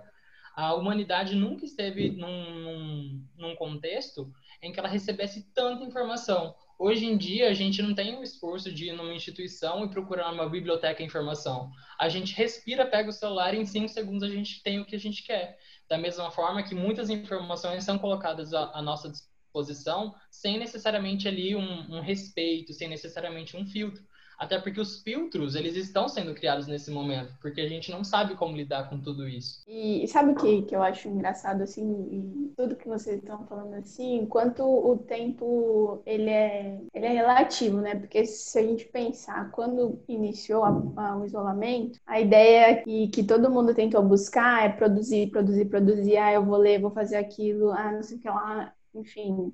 A 0.55 0.73
humanidade 0.73 1.35
nunca 1.35 1.63
esteve 1.63 2.09
num, 2.09 2.59
num, 2.59 3.23
num 3.37 3.55
contexto 3.55 4.33
em 4.63 4.71
que 4.71 4.79
ela 4.79 4.89
recebesse 4.89 5.43
tanta 5.53 5.83
informação. 5.83 6.55
Hoje 6.81 7.05
em 7.05 7.17
dia, 7.17 7.49
a 7.49 7.53
gente 7.53 7.81
não 7.81 7.93
tem 7.93 8.17
o 8.17 8.23
esforço 8.23 8.71
de 8.71 8.85
ir 8.85 8.93
numa 8.93 9.13
instituição 9.13 9.83
e 9.83 9.89
procurar 9.89 10.31
uma 10.31 10.47
biblioteca 10.47 11.03
informação. 11.03 11.69
A 11.99 12.07
gente 12.07 12.33
respira, 12.33 12.85
pega 12.85 13.09
o 13.09 13.11
celular 13.11 13.53
e 13.53 13.59
em 13.59 13.65
cinco 13.65 13.89
segundos 13.89 14.23
a 14.23 14.29
gente 14.29 14.63
tem 14.63 14.79
o 14.79 14.85
que 14.85 14.95
a 14.95 14.99
gente 14.99 15.21
quer. 15.21 15.57
Da 15.89 15.97
mesma 15.97 16.31
forma 16.31 16.63
que 16.63 16.73
muitas 16.73 17.09
informações 17.09 17.83
são 17.83 17.99
colocadas 17.99 18.53
à, 18.53 18.71
à 18.73 18.81
nossa 18.81 19.11
disposição 19.11 20.15
sem 20.31 20.57
necessariamente 20.57 21.27
ali 21.27 21.53
um, 21.53 21.97
um 21.97 21.99
respeito, 21.99 22.71
sem 22.71 22.87
necessariamente 22.87 23.57
um 23.57 23.65
filtro. 23.65 24.01
Até 24.39 24.57
porque 24.57 24.79
os 24.79 25.01
filtros, 25.01 25.53
eles 25.53 25.75
estão 25.75 26.07
sendo 26.07 26.33
criados 26.33 26.65
nesse 26.65 26.89
momento, 26.89 27.33
porque 27.41 27.59
a 27.59 27.67
gente 27.67 27.91
não 27.91 28.05
sabe 28.05 28.35
como 28.35 28.55
lidar 28.55 28.89
com 28.89 28.97
tudo 28.97 29.27
isso. 29.27 29.61
E 29.67 30.07
sabe 30.07 30.31
o 30.31 30.35
que, 30.35 30.61
que 30.61 30.73
eu 30.73 30.81
acho 30.81 31.09
engraçado, 31.09 31.61
assim, 31.61 32.53
tudo 32.55 32.77
que 32.77 32.87
vocês 32.87 33.19
estão 33.19 33.45
falando, 33.45 33.73
assim, 33.73 34.15
enquanto 34.15 34.63
o 34.63 34.97
tempo, 34.97 36.01
ele 36.05 36.29
é, 36.29 36.79
ele 36.93 37.05
é 37.05 37.09
relativo, 37.09 37.81
né? 37.81 37.95
Porque 37.95 38.25
se 38.25 38.57
a 38.57 38.63
gente 38.63 38.85
pensar, 38.85 39.51
quando 39.51 40.01
iniciou 40.07 40.63
a, 40.63 40.69
a, 40.95 41.17
o 41.17 41.25
isolamento, 41.25 41.99
a 42.05 42.21
ideia 42.21 42.81
que, 42.81 43.09
que 43.09 43.23
todo 43.23 43.51
mundo 43.51 43.73
tentou 43.75 44.01
buscar 44.01 44.65
é 44.65 44.69
produzir, 44.69 45.29
produzir, 45.31 45.65
produzir, 45.65 46.15
ah, 46.17 46.31
eu 46.31 46.45
vou 46.45 46.57
ler, 46.57 46.79
vou 46.79 46.91
fazer 46.91 47.17
aquilo, 47.17 47.71
ah, 47.71 47.91
não 47.91 48.03
sei 48.03 48.17
o 48.17 48.19
que 48.21 48.29
lá, 48.29 48.73
enfim, 48.95 49.53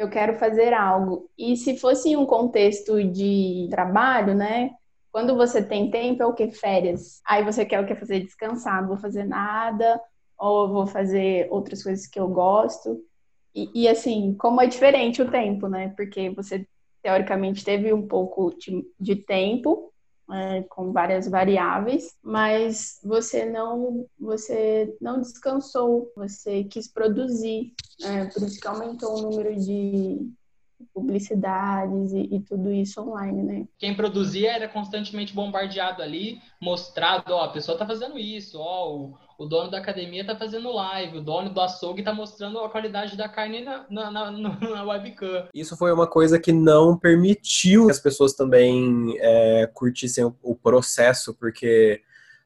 eu 0.00 0.08
quero 0.08 0.38
fazer 0.38 0.72
algo. 0.72 1.30
E 1.38 1.54
se 1.58 1.76
fosse 1.76 2.16
um 2.16 2.24
contexto 2.24 3.04
de 3.04 3.68
trabalho, 3.70 4.34
né? 4.34 4.70
Quando 5.12 5.36
você 5.36 5.62
tem 5.62 5.90
tempo, 5.90 6.22
é 6.22 6.26
o 6.26 6.32
que? 6.32 6.50
Férias. 6.50 7.20
Aí 7.26 7.44
você 7.44 7.66
quer 7.66 7.80
o 7.80 7.86
que? 7.86 7.94
Fazer 7.94 8.20
descansar, 8.20 8.80
não 8.80 8.88
vou 8.88 8.96
fazer 8.96 9.24
nada, 9.24 10.00
ou 10.38 10.70
vou 10.70 10.86
fazer 10.86 11.48
outras 11.50 11.82
coisas 11.82 12.06
que 12.06 12.18
eu 12.18 12.28
gosto. 12.28 12.98
E, 13.54 13.82
e, 13.82 13.88
assim, 13.88 14.34
como 14.38 14.62
é 14.62 14.66
diferente 14.66 15.20
o 15.20 15.30
tempo, 15.30 15.68
né? 15.68 15.92
Porque 15.94 16.30
você, 16.30 16.66
teoricamente, 17.02 17.62
teve 17.62 17.92
um 17.92 18.08
pouco 18.08 18.56
de, 18.58 18.82
de 18.98 19.16
tempo, 19.16 19.89
é, 20.32 20.62
com 20.62 20.92
várias 20.92 21.28
variáveis, 21.28 22.16
mas 22.22 23.00
você 23.04 23.44
não 23.44 24.06
você 24.18 24.94
não 25.00 25.20
descansou, 25.20 26.12
você 26.16 26.64
quis 26.64 26.88
produzir, 26.88 27.72
é, 28.02 28.26
por 28.26 28.42
isso 28.42 28.60
que 28.60 28.68
aumentou 28.68 29.18
o 29.18 29.30
número 29.30 29.56
de 29.56 30.30
publicidades 30.94 32.12
e, 32.12 32.36
e, 32.36 32.40
tudo 32.40 32.72
isso 32.72 33.00
online, 33.00 33.42
né? 33.42 33.68
Quem 33.78 33.94
produzia 33.94 34.52
era 34.52 34.68
constantemente 34.68 35.34
bombardeado 35.34 36.02
ali, 36.02 36.40
mostrado, 36.60 37.32
ó, 37.32 37.44
a 37.44 37.52
pessoa 37.52 37.76
tá 37.76 37.86
fazendo 37.86 38.18
isso, 38.18 38.58
ó, 38.58 38.96
o, 38.96 39.18
o 39.40 39.46
dono 39.46 39.70
da 39.70 39.78
academia 39.78 40.22
tá 40.22 40.36
fazendo 40.36 40.70
live, 40.70 41.16
o 41.16 41.22
dono 41.22 41.48
do 41.48 41.60
açougue 41.62 42.02
tá 42.02 42.12
mostrando 42.12 42.58
a 42.58 42.68
qualidade 42.68 43.16
da 43.16 43.26
carne 43.26 43.62
na, 43.62 43.86
na, 43.88 44.10
na, 44.30 44.30
na 44.30 44.84
webcam. 44.84 45.48
Isso 45.54 45.78
foi 45.78 45.90
uma 45.90 46.06
coisa 46.06 46.38
que 46.38 46.52
não 46.52 46.94
permitiu 46.94 47.86
que 47.86 47.92
as 47.92 47.98
pessoas 47.98 48.34
também 48.34 49.16
é, 49.18 49.66
curtissem 49.72 50.24
o, 50.24 50.36
o 50.42 50.54
processo, 50.54 51.34
porque 51.34 52.02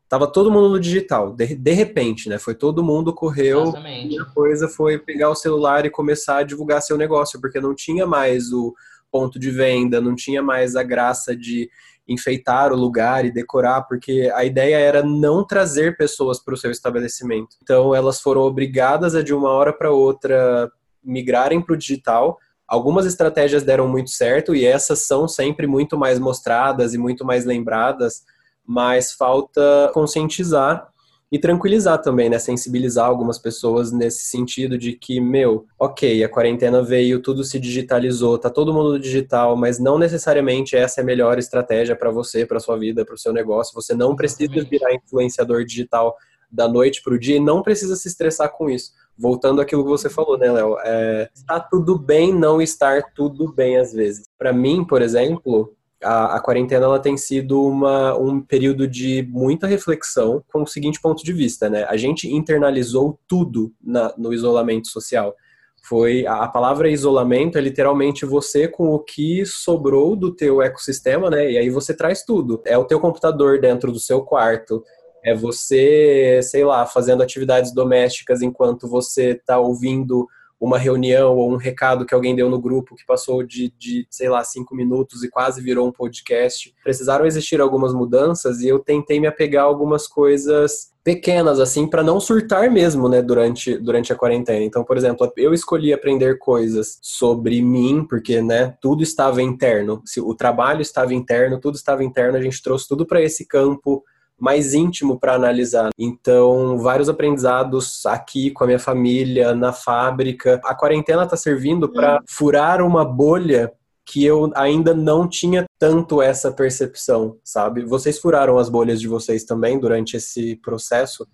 Tava 0.06 0.28
todo 0.28 0.50
mundo 0.50 0.68
no 0.68 0.78
digital, 0.78 1.32
de, 1.32 1.56
de 1.56 1.72
repente, 1.72 2.28
né? 2.28 2.38
Foi 2.38 2.54
todo 2.54 2.84
mundo 2.84 3.12
correu. 3.12 3.62
Exatamente. 3.62 4.20
A 4.20 4.24
coisa 4.26 4.68
foi 4.68 4.96
pegar 4.96 5.30
o 5.30 5.34
celular 5.34 5.84
e 5.86 5.90
começar 5.90 6.36
a 6.36 6.42
divulgar 6.44 6.80
seu 6.82 6.96
negócio, 6.96 7.40
porque 7.40 7.58
não 7.58 7.74
tinha 7.74 8.06
mais 8.06 8.52
o 8.52 8.72
ponto 9.14 9.38
de 9.38 9.48
venda, 9.48 10.00
não 10.00 10.16
tinha 10.16 10.42
mais 10.42 10.74
a 10.74 10.82
graça 10.82 11.36
de 11.36 11.70
enfeitar 12.08 12.72
o 12.72 12.76
lugar 12.76 13.24
e 13.24 13.32
decorar, 13.32 13.82
porque 13.82 14.28
a 14.34 14.44
ideia 14.44 14.76
era 14.76 15.04
não 15.04 15.46
trazer 15.46 15.96
pessoas 15.96 16.42
para 16.42 16.52
o 16.52 16.56
seu 16.56 16.72
estabelecimento. 16.72 17.54
Então 17.62 17.94
elas 17.94 18.20
foram 18.20 18.40
obrigadas 18.40 19.14
a 19.14 19.22
de 19.22 19.32
uma 19.32 19.50
hora 19.50 19.72
para 19.72 19.92
outra 19.92 20.68
migrarem 21.00 21.62
para 21.62 21.74
o 21.74 21.78
digital. 21.78 22.36
Algumas 22.66 23.06
estratégias 23.06 23.62
deram 23.62 23.86
muito 23.86 24.10
certo 24.10 24.52
e 24.52 24.66
essas 24.66 25.06
são 25.06 25.28
sempre 25.28 25.68
muito 25.68 25.96
mais 25.96 26.18
mostradas 26.18 26.92
e 26.92 26.98
muito 26.98 27.24
mais 27.24 27.44
lembradas 27.44 28.24
mas 28.66 29.12
falta 29.12 29.90
conscientizar 29.92 30.88
e 31.34 31.38
tranquilizar 31.40 32.00
também, 32.00 32.30
né? 32.30 32.38
Sensibilizar 32.38 33.06
algumas 33.06 33.40
pessoas 33.40 33.90
nesse 33.90 34.26
sentido 34.26 34.78
de 34.78 34.92
que, 34.92 35.20
meu, 35.20 35.66
ok, 35.76 36.22
a 36.22 36.28
quarentena 36.28 36.80
veio, 36.80 37.20
tudo 37.20 37.42
se 37.42 37.58
digitalizou, 37.58 38.38
tá 38.38 38.48
todo 38.48 38.72
mundo 38.72 39.00
digital, 39.00 39.56
mas 39.56 39.80
não 39.80 39.98
necessariamente 39.98 40.76
essa 40.76 41.00
é 41.00 41.02
a 41.02 41.04
melhor 41.04 41.36
estratégia 41.36 41.96
para 41.96 42.08
você, 42.08 42.46
para 42.46 42.60
sua 42.60 42.78
vida, 42.78 43.04
para 43.04 43.16
o 43.16 43.18
seu 43.18 43.32
negócio. 43.32 43.74
Você 43.74 43.94
não 43.94 44.14
precisa 44.14 44.62
virar 44.62 44.94
influenciador 44.94 45.64
digital 45.64 46.14
da 46.48 46.68
noite 46.68 47.02
para 47.02 47.14
o 47.14 47.18
dia 47.18 47.38
e 47.38 47.40
não 47.40 47.62
precisa 47.62 47.96
se 47.96 48.06
estressar 48.06 48.52
com 48.52 48.70
isso. 48.70 48.92
Voltando 49.18 49.60
àquilo 49.60 49.82
que 49.82 49.90
você 49.90 50.08
falou, 50.08 50.38
né, 50.38 50.52
Léo? 50.52 50.76
É, 50.84 51.28
está 51.34 51.58
tudo 51.58 51.98
bem 51.98 52.32
não 52.32 52.62
estar 52.62 53.12
tudo 53.12 53.52
bem 53.52 53.76
às 53.76 53.92
vezes. 53.92 54.28
Para 54.38 54.52
mim, 54.52 54.84
por 54.84 55.02
exemplo, 55.02 55.74
a, 56.04 56.36
a, 56.36 56.40
quarentena 56.40 56.84
ela 56.84 56.98
tem 56.98 57.16
sido 57.16 57.62
uma, 57.62 58.16
um 58.16 58.40
período 58.40 58.86
de 58.86 59.26
muita 59.30 59.66
reflexão 59.66 60.44
com 60.52 60.62
o 60.62 60.66
seguinte 60.66 61.00
ponto 61.00 61.24
de 61.24 61.32
vista, 61.32 61.68
né? 61.68 61.84
A 61.88 61.96
gente 61.96 62.32
internalizou 62.32 63.18
tudo 63.26 63.72
na, 63.82 64.14
no 64.16 64.32
isolamento 64.32 64.88
social. 64.88 65.34
Foi 65.82 66.26
a, 66.26 66.44
a 66.44 66.48
palavra 66.48 66.88
isolamento 66.88 67.58
é 67.58 67.60
literalmente 67.60 68.24
você 68.24 68.68
com 68.68 68.94
o 68.94 68.98
que 68.98 69.44
sobrou 69.44 70.14
do 70.14 70.34
teu 70.34 70.62
ecossistema, 70.62 71.28
né? 71.30 71.52
E 71.52 71.58
aí 71.58 71.70
você 71.70 71.94
traz 71.94 72.22
tudo. 72.22 72.62
É 72.64 72.78
o 72.78 72.84
teu 72.84 73.00
computador 73.00 73.60
dentro 73.60 73.90
do 73.90 73.98
seu 73.98 74.22
quarto, 74.22 74.84
é 75.24 75.34
você, 75.34 76.40
sei 76.42 76.64
lá, 76.64 76.84
fazendo 76.84 77.22
atividades 77.22 77.72
domésticas 77.72 78.42
enquanto 78.42 78.86
você 78.86 79.30
está 79.30 79.58
ouvindo 79.58 80.28
uma 80.60 80.78
reunião 80.78 81.36
ou 81.36 81.52
um 81.52 81.56
recado 81.56 82.06
que 82.06 82.14
alguém 82.14 82.34
deu 82.34 82.48
no 82.48 82.60
grupo 82.60 82.94
que 82.94 83.04
passou 83.04 83.42
de, 83.42 83.72
de, 83.78 84.06
sei 84.10 84.28
lá, 84.28 84.42
cinco 84.42 84.74
minutos 84.74 85.22
e 85.22 85.28
quase 85.28 85.60
virou 85.60 85.86
um 85.86 85.92
podcast. 85.92 86.74
Precisaram 86.82 87.26
existir 87.26 87.60
algumas 87.60 87.92
mudanças 87.92 88.60
e 88.60 88.68
eu 88.68 88.78
tentei 88.78 89.20
me 89.20 89.26
apegar 89.26 89.64
a 89.64 89.66
algumas 89.66 90.06
coisas 90.06 90.94
pequenas, 91.04 91.60
assim, 91.60 91.86
para 91.86 92.02
não 92.02 92.18
surtar 92.18 92.70
mesmo, 92.70 93.10
né, 93.10 93.20
durante, 93.20 93.76
durante 93.76 94.10
a 94.10 94.16
quarentena. 94.16 94.64
Então, 94.64 94.82
por 94.82 94.96
exemplo, 94.96 95.30
eu 95.36 95.52
escolhi 95.52 95.92
aprender 95.92 96.38
coisas 96.38 96.98
sobre 97.02 97.60
mim, 97.60 98.06
porque, 98.08 98.40
né, 98.40 98.74
tudo 98.80 99.02
estava 99.02 99.42
interno. 99.42 100.00
Se 100.06 100.18
o 100.18 100.34
trabalho 100.34 100.80
estava 100.80 101.12
interno, 101.12 101.60
tudo 101.60 101.74
estava 101.74 102.02
interno, 102.02 102.38
a 102.38 102.40
gente 102.40 102.62
trouxe 102.62 102.88
tudo 102.88 103.04
para 103.04 103.20
esse 103.20 103.46
campo 103.46 104.02
mais 104.44 104.74
íntimo 104.74 105.18
para 105.18 105.34
analisar. 105.34 105.88
Então, 105.98 106.76
vários 106.76 107.08
aprendizados 107.08 108.04
aqui 108.04 108.50
com 108.50 108.62
a 108.62 108.66
minha 108.66 108.78
família, 108.78 109.54
na 109.54 109.72
fábrica. 109.72 110.60
A 110.62 110.74
quarentena 110.74 111.24
está 111.24 111.34
servindo 111.34 111.90
para 111.90 112.18
hum. 112.18 112.24
furar 112.28 112.82
uma 112.82 113.06
bolha 113.06 113.72
que 114.06 114.22
eu 114.22 114.52
ainda 114.54 114.92
não 114.92 115.26
tinha 115.26 115.64
tanto 115.78 116.20
essa 116.20 116.52
percepção, 116.52 117.38
sabe? 117.42 117.86
Vocês 117.86 118.18
furaram 118.18 118.58
as 118.58 118.68
bolhas 118.68 119.00
de 119.00 119.08
vocês 119.08 119.44
também 119.44 119.80
durante 119.80 120.18
esse 120.18 120.56
processo? 120.56 121.26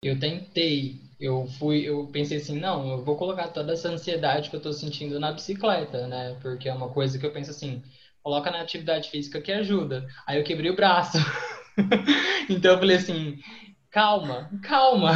Eu 0.00 0.16
tentei. 0.20 1.00
Eu 1.18 1.48
fui, 1.58 1.80
eu 1.80 2.06
pensei 2.12 2.36
assim, 2.36 2.60
não, 2.60 2.88
eu 2.88 3.04
vou 3.04 3.16
colocar 3.16 3.48
toda 3.48 3.72
essa 3.72 3.88
ansiedade 3.88 4.48
que 4.48 4.54
eu 4.54 4.62
tô 4.62 4.72
sentindo 4.72 5.18
na 5.18 5.32
bicicleta, 5.32 6.06
né? 6.06 6.36
Porque 6.40 6.68
é 6.68 6.72
uma 6.72 6.90
coisa 6.90 7.18
que 7.18 7.26
eu 7.26 7.32
penso 7.32 7.50
assim, 7.50 7.82
coloca 8.22 8.48
na 8.48 8.60
atividade 8.60 9.10
física 9.10 9.40
que 9.40 9.50
ajuda. 9.50 10.06
Aí 10.24 10.38
eu 10.38 10.44
quebrei 10.44 10.70
o 10.70 10.76
braço. 10.76 11.18
então 12.48 12.72
eu 12.72 12.78
falei 12.78 12.96
assim, 12.96 13.38
calma, 13.90 14.50
calma. 14.62 15.12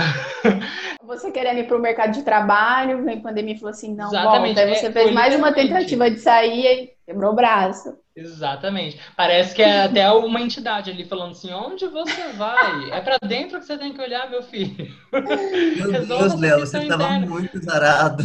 Você 1.05 1.31
querendo 1.31 1.59
ir 1.59 1.66
para 1.66 1.77
o 1.77 1.81
mercado 1.81 2.12
de 2.12 2.23
trabalho, 2.23 3.05
vem 3.05 3.21
pandemia 3.21 3.55
e 3.55 3.59
falou 3.59 3.71
assim, 3.71 3.94
não, 3.94 4.09
Exatamente. 4.09 4.55
volta. 4.55 4.71
Aí 4.71 4.77
você 4.77 4.87
é, 4.87 4.92
fez 4.92 5.12
mais 5.12 5.35
uma 5.35 5.53
tentativa 5.53 6.11
de 6.11 6.18
sair 6.18 6.66
e 6.66 6.90
quebrou 7.07 7.33
o 7.33 7.37
braço. 7.37 7.97
Exatamente. 8.18 8.98
Parece 9.16 9.54
que 9.54 9.62
é 9.62 9.83
até 9.83 10.11
uma 10.11 10.40
entidade 10.40 10.90
ali 10.90 11.04
falando 11.04 11.33
assim: 11.33 11.52
onde 11.52 11.87
você 11.87 12.33
vai? 12.37 12.90
É 12.90 13.00
para 13.00 13.16
dentro 13.26 13.61
que 13.61 13.66
você 13.66 13.78
tem 13.78 13.92
que 13.92 14.00
olhar, 14.00 14.28
meu 14.28 14.42
filho. 14.42 14.88
Meu 15.12 16.07
Deus, 16.07 16.38
Léo, 16.38 16.61
você 16.61 16.78
estava 16.78 17.11
muito 17.20 17.62
zarado. 17.62 18.24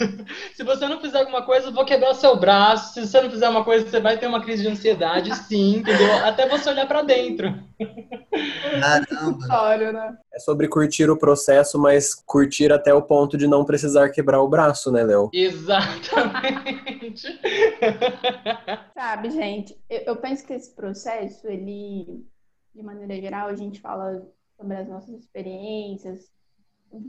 Se 0.54 0.62
você 0.62 0.86
não 0.86 1.00
fizer 1.00 1.20
alguma 1.20 1.42
coisa, 1.42 1.68
eu 1.68 1.72
vou 1.72 1.84
quebrar 1.84 2.14
seu 2.14 2.36
braço. 2.36 2.94
Se 2.94 3.06
você 3.06 3.20
não 3.20 3.30
fizer 3.30 3.48
uma 3.48 3.64
coisa, 3.64 3.88
você 3.88 4.00
vai 4.00 4.18
ter 4.18 4.26
uma 4.26 4.42
crise 4.42 4.62
de 4.62 4.68
ansiedade, 4.68 5.34
sim, 5.34 5.76
entendeu? 5.76 6.12
Até 6.24 6.46
você 6.46 6.68
olhar 6.68 6.86
para 6.86 7.02
dentro. 7.02 7.54
Caramba. 8.80 9.92
Né? 9.92 10.18
É 10.34 10.38
sobre 10.38 10.68
curtir 10.68 11.10
o 11.10 11.16
processo, 11.16 11.78
mas 11.78 12.14
curtir 12.14 12.72
até 12.72 12.92
o 12.92 13.02
ponto 13.02 13.38
de 13.38 13.46
não 13.46 13.64
precisar 13.64 14.10
quebrar 14.10 14.42
o 14.42 14.48
braço, 14.48 14.92
né, 14.92 15.02
Léo? 15.02 15.30
Exatamente. 15.32 17.40
Sabe, 18.94 19.29
gente, 19.30 19.78
eu, 19.88 20.00
eu, 20.00 20.16
penso 20.16 20.46
que 20.46 20.52
esse 20.52 20.74
processo, 20.74 21.46
ele, 21.48 22.26
de 22.74 22.82
maneira 22.82 23.20
geral, 23.20 23.48
a 23.48 23.56
gente 23.56 23.80
fala 23.80 24.26
sobre 24.56 24.76
as 24.76 24.88
nossas 24.88 25.20
experiências, 25.20 26.30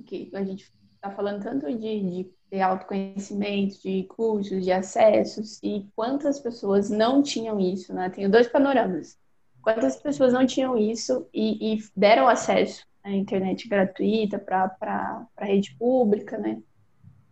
que 0.05 0.29
a 0.33 0.43
gente 0.43 0.71
está 0.93 1.11
falando 1.11 1.43
tanto 1.43 1.65
de, 1.77 2.31
de 2.51 2.61
autoconhecimento, 2.61 3.81
de 3.81 4.03
cursos, 4.03 4.63
de 4.63 4.71
acessos, 4.71 5.59
e 5.63 5.87
quantas 5.95 6.39
pessoas 6.39 6.89
não 6.89 7.23
tinham 7.23 7.59
isso, 7.59 7.93
né? 7.93 8.09
Tenho 8.09 8.29
dois 8.29 8.47
panoramas. 8.47 9.17
Quantas 9.61 9.95
pessoas 9.95 10.33
não 10.33 10.45
tinham 10.45 10.77
isso 10.77 11.27
e, 11.33 11.73
e 11.73 11.83
deram 11.95 12.27
acesso 12.27 12.85
à 13.03 13.11
internet 13.11 13.67
gratuita 13.67 14.39
para 14.39 15.27
a 15.37 15.45
rede 15.45 15.75
pública, 15.75 16.37
né? 16.37 16.61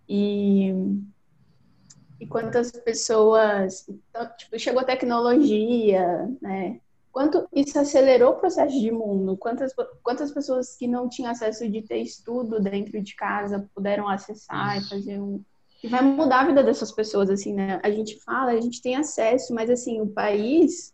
E 0.08 0.74
e 2.20 2.28
quantas 2.28 2.72
pessoas, 2.72 3.88
então, 3.88 4.30
tipo, 4.38 4.60
chegou 4.60 4.84
tecnologia, 4.84 6.30
né? 6.42 6.80
Quanto 7.12 7.48
isso 7.54 7.80
acelerou 7.80 8.34
o 8.34 8.40
processo 8.40 8.80
de 8.80 8.92
mundo? 8.92 9.36
Quantas, 9.38 9.74
quantas 10.04 10.32
pessoas 10.32 10.76
que 10.76 10.88
não 10.88 11.10
tinham 11.10 11.32
acesso 11.32 11.68
de 11.68 11.82
ter 11.82 11.98
estudo 11.98 12.60
dentro 12.60 13.02
de 13.02 13.16
casa 13.16 13.68
puderam 13.74 14.08
acessar 14.08 14.78
e 14.78 14.88
fazer 14.88 15.20
um. 15.20 15.42
E 15.84 15.88
vai 15.88 16.02
mudar 16.02 16.42
a 16.42 16.46
vida 16.46 16.62
dessas 16.62 16.92
pessoas, 16.92 17.30
assim, 17.30 17.54
né? 17.54 17.80
A 17.84 17.90
gente 17.90 18.20
fala, 18.24 18.52
a 18.52 18.62
gente 18.62 18.82
tem 18.82 18.96
acesso, 18.96 19.54
mas, 19.54 19.70
assim, 19.70 20.02
o 20.02 20.08
país 20.08 20.94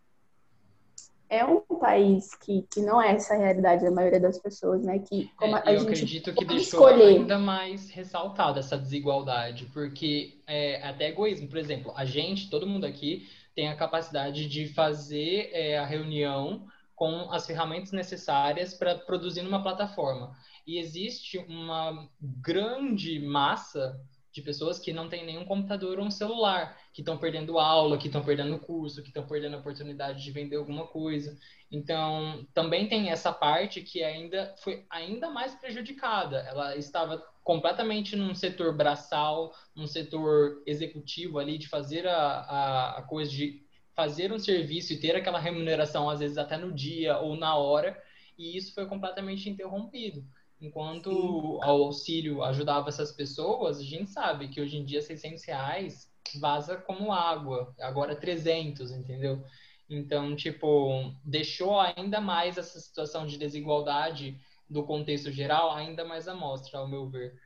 é 1.28 1.44
um 1.44 1.60
país 1.60 2.34
que, 2.34 2.62
que 2.72 2.80
não 2.80 3.02
é 3.02 3.12
essa 3.12 3.34
a 3.34 3.38
realidade 3.38 3.84
da 3.84 3.90
maioria 3.90 4.20
das 4.20 4.38
pessoas, 4.38 4.82
né? 4.82 4.98
Que 4.98 5.30
como 5.36 5.56
é, 5.56 5.62
a 5.64 5.72
eu 5.72 5.80
gente 5.80 5.88
acredito 5.88 6.34
que 6.34 6.44
deixou 6.44 6.88
escolher. 6.88 7.18
ainda 7.18 7.38
mais 7.38 7.90
ressaltada 7.90 8.60
essa 8.60 8.78
desigualdade, 8.78 9.66
porque 9.72 10.38
é 10.46 10.82
até 10.86 11.08
egoísmo. 11.08 11.48
Por 11.48 11.58
exemplo, 11.58 11.92
a 11.96 12.04
gente, 12.04 12.48
todo 12.48 12.66
mundo 12.66 12.86
aqui, 12.86 13.28
tem 13.54 13.68
a 13.68 13.76
capacidade 13.76 14.48
de 14.48 14.68
fazer 14.68 15.50
é, 15.52 15.78
a 15.78 15.86
reunião 15.86 16.66
com 16.94 17.30
as 17.32 17.46
ferramentas 17.46 17.92
necessárias 17.92 18.74
para 18.74 18.94
produzir 18.94 19.42
numa 19.42 19.62
plataforma. 19.62 20.36
E 20.66 20.78
existe 20.78 21.38
uma 21.38 22.08
grande 22.20 23.20
massa 23.20 24.00
de 24.36 24.42
pessoas 24.42 24.78
que 24.78 24.92
não 24.92 25.08
têm 25.08 25.24
nenhum 25.24 25.46
computador 25.46 25.98
ou 25.98 26.04
um 26.04 26.10
celular, 26.10 26.78
que 26.92 27.00
estão 27.00 27.16
perdendo 27.16 27.58
aula, 27.58 27.96
que 27.96 28.08
estão 28.08 28.22
perdendo 28.22 28.58
curso, 28.58 29.00
que 29.00 29.08
estão 29.08 29.26
perdendo 29.26 29.56
a 29.56 29.60
oportunidade 29.60 30.22
de 30.22 30.30
vender 30.30 30.56
alguma 30.56 30.86
coisa. 30.86 31.34
Então, 31.72 32.46
também 32.52 32.86
tem 32.86 33.08
essa 33.08 33.32
parte 33.32 33.80
que 33.80 34.04
ainda 34.04 34.54
foi 34.58 34.84
ainda 34.90 35.30
mais 35.30 35.54
prejudicada. 35.54 36.40
Ela 36.40 36.76
estava 36.76 37.16
completamente 37.42 38.14
num 38.14 38.34
setor 38.34 38.76
braçal, 38.76 39.54
num 39.74 39.86
setor 39.86 40.62
executivo 40.66 41.38
ali 41.38 41.56
de 41.56 41.66
fazer 41.66 42.06
a, 42.06 42.18
a, 42.18 42.98
a 42.98 43.02
coisa 43.04 43.30
de 43.30 43.64
fazer 43.94 44.30
um 44.34 44.38
serviço 44.38 44.92
e 44.92 45.00
ter 45.00 45.16
aquela 45.16 45.38
remuneração, 45.38 46.10
às 46.10 46.18
vezes 46.18 46.36
até 46.36 46.58
no 46.58 46.74
dia 46.74 47.16
ou 47.20 47.38
na 47.38 47.56
hora, 47.56 47.98
e 48.36 48.54
isso 48.54 48.74
foi 48.74 48.84
completamente 48.84 49.48
interrompido. 49.48 50.22
Enquanto 50.60 51.10
Sim. 51.10 51.16
o 51.16 51.62
auxílio 51.62 52.42
ajudava 52.42 52.88
essas 52.88 53.12
pessoas, 53.12 53.78
a 53.78 53.82
gente 53.82 54.10
sabe 54.10 54.48
que 54.48 54.60
hoje 54.60 54.76
em 54.76 54.84
dia 54.84 55.02
600 55.02 55.44
reais 55.44 56.10
vaza 56.40 56.76
como 56.76 57.12
água, 57.12 57.74
agora 57.80 58.16
300, 58.16 58.90
entendeu? 58.90 59.44
Então, 59.88 60.34
tipo, 60.34 61.14
deixou 61.24 61.78
ainda 61.78 62.20
mais 62.20 62.58
essa 62.58 62.80
situação 62.80 63.26
de 63.26 63.38
desigualdade 63.38 64.38
do 64.68 64.82
contexto 64.84 65.30
geral 65.30 65.72
ainda 65.72 66.04
mais 66.04 66.26
à 66.26 66.34
mostra, 66.34 66.78
ao 66.78 66.88
meu 66.88 67.08
ver. 67.08 67.38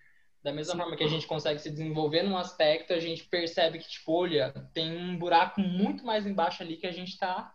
Da 0.42 0.52
mesma 0.52 0.72
Sim. 0.72 0.78
forma 0.78 0.96
que 0.96 1.04
a 1.04 1.08
gente 1.08 1.26
consegue 1.26 1.60
se 1.60 1.70
desenvolver 1.70 2.22
num 2.22 2.36
aspecto, 2.36 2.94
a 2.94 2.98
gente 2.98 3.24
percebe 3.24 3.78
que, 3.78 3.88
tipo, 3.88 4.12
olha, 4.12 4.52
tem 4.72 4.96
um 4.96 5.18
buraco 5.18 5.60
muito 5.60 6.04
mais 6.04 6.26
embaixo 6.26 6.62
ali 6.62 6.78
que 6.78 6.86
a 6.86 6.92
gente 6.92 7.10
está 7.10 7.52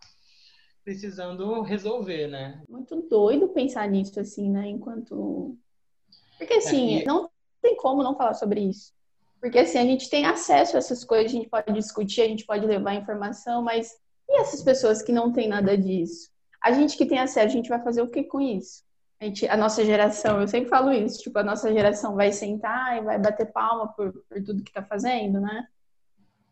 precisando 0.86 1.62
resolver, 1.62 2.28
né? 2.28 2.62
Muito 2.68 3.02
doido 3.02 3.48
pensar 3.48 3.88
nisso, 3.88 4.20
assim, 4.20 4.48
né? 4.48 4.68
Enquanto. 4.68 5.58
Porque, 6.38 6.54
assim, 6.54 7.00
é, 7.00 7.04
não 7.04 7.28
tem 7.60 7.74
como 7.76 8.04
não 8.04 8.14
falar 8.16 8.34
sobre 8.34 8.60
isso. 8.60 8.92
Porque, 9.40 9.58
assim, 9.58 9.78
a 9.78 9.82
gente 9.82 10.08
tem 10.08 10.24
acesso 10.24 10.76
a 10.76 10.78
essas 10.78 11.02
coisas, 11.02 11.32
a 11.32 11.34
gente 11.34 11.48
pode 11.48 11.72
discutir, 11.72 12.22
a 12.22 12.28
gente 12.28 12.46
pode 12.46 12.64
levar 12.64 12.94
informação, 12.94 13.62
mas 13.62 13.98
e 14.28 14.40
essas 14.40 14.62
pessoas 14.62 15.02
que 15.02 15.10
não 15.10 15.32
têm 15.32 15.48
nada 15.48 15.76
disso? 15.76 16.30
A 16.62 16.70
gente 16.70 16.96
que 16.96 17.04
tem 17.04 17.18
acesso, 17.18 17.46
a 17.46 17.48
gente 17.48 17.68
vai 17.68 17.82
fazer 17.82 18.02
o 18.02 18.08
que 18.08 18.22
com 18.22 18.40
isso? 18.40 18.84
A, 19.20 19.24
gente, 19.24 19.48
a 19.48 19.56
nossa 19.56 19.84
geração, 19.84 20.40
eu 20.40 20.46
sempre 20.46 20.70
falo 20.70 20.92
isso, 20.92 21.18
tipo, 21.20 21.36
a 21.36 21.42
nossa 21.42 21.72
geração 21.72 22.14
vai 22.14 22.30
sentar 22.30 22.98
e 22.98 23.00
vai 23.00 23.18
bater 23.18 23.50
palma 23.50 23.88
por, 23.88 24.12
por 24.28 24.44
tudo 24.44 24.62
que 24.62 24.72
tá 24.72 24.84
fazendo, 24.84 25.40
né? 25.40 25.66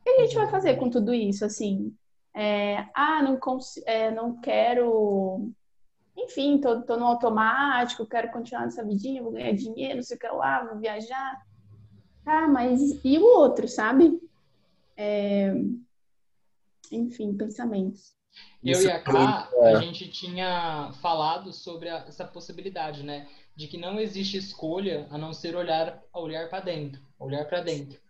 O 0.01 0.03
que 0.03 0.11
a 0.11 0.21
gente 0.23 0.35
vai 0.35 0.49
fazer 0.49 0.75
com 0.77 0.91
tudo 0.91 1.15
isso, 1.15 1.45
assim? 1.45 1.95
É, 2.35 2.87
ah, 2.95 3.23
não, 3.23 3.39
é, 3.87 4.11
não 4.11 4.41
quero. 4.41 5.51
Enfim, 6.17 6.59
tô, 6.59 6.83
tô 6.83 6.97
no 6.97 7.07
automático, 7.07 8.07
quero 8.07 8.31
continuar 8.31 8.65
nessa 8.65 8.85
vidinha, 8.85 9.23
vou 9.23 9.33
ganhar 9.33 9.53
dinheiro, 9.53 9.97
não 9.97 10.03
sei 10.03 10.17
o 10.17 10.21
que 10.21 10.29
lá, 10.29 10.65
vou 10.65 10.79
viajar. 10.79 11.43
Ah, 12.27 12.49
mas 12.49 12.81
e 13.05 13.19
o 13.19 13.25
outro, 13.25 13.69
sabe? 13.69 14.21
É, 14.97 15.53
enfim, 16.91 17.37
pensamentos. 17.37 18.15
Eu 18.63 18.81
e 18.83 18.91
a 18.91 19.01
Ká, 19.01 19.49
a 19.63 19.71
é. 19.71 19.81
gente 19.83 20.09
tinha 20.09 20.91
falado 21.01 21.53
sobre 21.53 21.89
a, 21.89 21.99
essa 22.09 22.25
possibilidade, 22.25 23.03
né? 23.03 23.29
De 23.55 23.69
que 23.69 23.77
não 23.77 24.01
existe 24.01 24.37
escolha 24.37 25.07
a 25.11 25.19
não 25.19 25.33
ser 25.33 25.55
olhar 25.55 26.03
olhar 26.13 26.49
para 26.49 26.65
dentro, 26.65 27.01
olhar 27.19 27.45
para 27.45 27.61
dentro. 27.61 28.01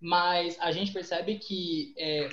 Mas 0.00 0.58
a 0.60 0.70
gente 0.72 0.92
percebe 0.92 1.38
que 1.38 1.94
é, 1.98 2.28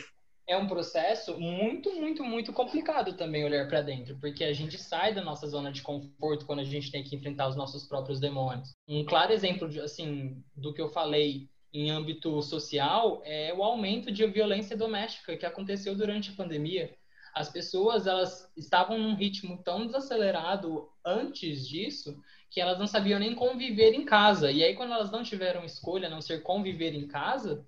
é 0.48 0.58
um 0.58 0.68
processo 0.68 1.40
muito, 1.40 1.94
muito, 1.94 2.24
muito 2.24 2.52
complicado 2.52 3.14
também 3.14 3.46
olhar 3.46 3.68
para 3.68 3.82
dentro, 3.82 4.18
porque 4.20 4.44
a 4.44 4.54
gente 4.54 4.78
sai 4.78 5.14
da 5.14 5.24
nossa 5.24 5.48
zona 5.48 5.72
de 5.72 5.82
conforto 5.82 6.46
quando 6.46 6.60
a 6.60 6.66
gente 6.66 6.92
tem 6.92 7.04
que 7.04 7.16
enfrentar 7.16 7.48
os 7.48 7.56
nossos 7.56 7.88
próprios 7.88 8.20
demônios. 8.20 8.74
Um 8.88 9.06
claro 9.06 9.32
exemplo 9.32 9.70
de, 9.70 9.80
assim 9.80 10.44
do 10.56 10.74
que 10.74 10.82
eu 10.82 10.90
falei 10.90 11.48
em 11.74 11.90
âmbito 11.90 12.42
social 12.42 13.22
é 13.26 13.54
o 13.54 13.64
aumento 13.64 14.12
de 14.12 14.26
violência 14.28 14.78
doméstica 14.78 15.38
que 15.38 15.46
aconteceu 15.46 15.96
durante 15.96 16.30
a 16.30 16.36
pandemia 16.36 16.94
as 17.34 17.50
pessoas 17.50 18.06
elas 18.06 18.48
estavam 18.56 18.98
num 18.98 19.16
ritmo 19.16 19.62
tão 19.64 19.88
desacelerado 19.88 20.88
antes 21.04 21.68
disso 21.68 22.22
que 22.50 22.62
elas 22.62 22.78
não 22.78 22.86
sabiam 22.86 23.20
nem 23.20 23.34
conviver 23.34 23.94
em 23.94 24.06
casa. 24.06 24.52
E 24.52 24.64
aí, 24.64 24.76
quando 24.76 24.94
elas 24.94 25.10
não 25.10 25.24
tiveram 25.24 25.66
escolha, 25.66 26.08
a 26.08 26.12
não 26.12 26.22
ser 26.22 26.44
conviver 26.44 26.94
em 26.94 27.08
casa, 27.08 27.68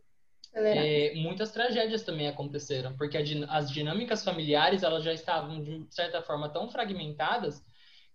é, 0.56 1.14
muitas 1.16 1.52
tragédias 1.52 2.04
também 2.04 2.28
aconteceram, 2.28 2.96
porque 2.96 3.18
as 3.18 3.70
dinâmicas 3.70 4.24
familiares 4.24 4.84
elas 4.84 5.04
já 5.04 5.14
estavam, 5.14 5.62
de 5.62 5.86
certa 5.94 6.22
forma, 6.22 6.50
tão 6.50 6.70
fragmentadas 6.70 7.62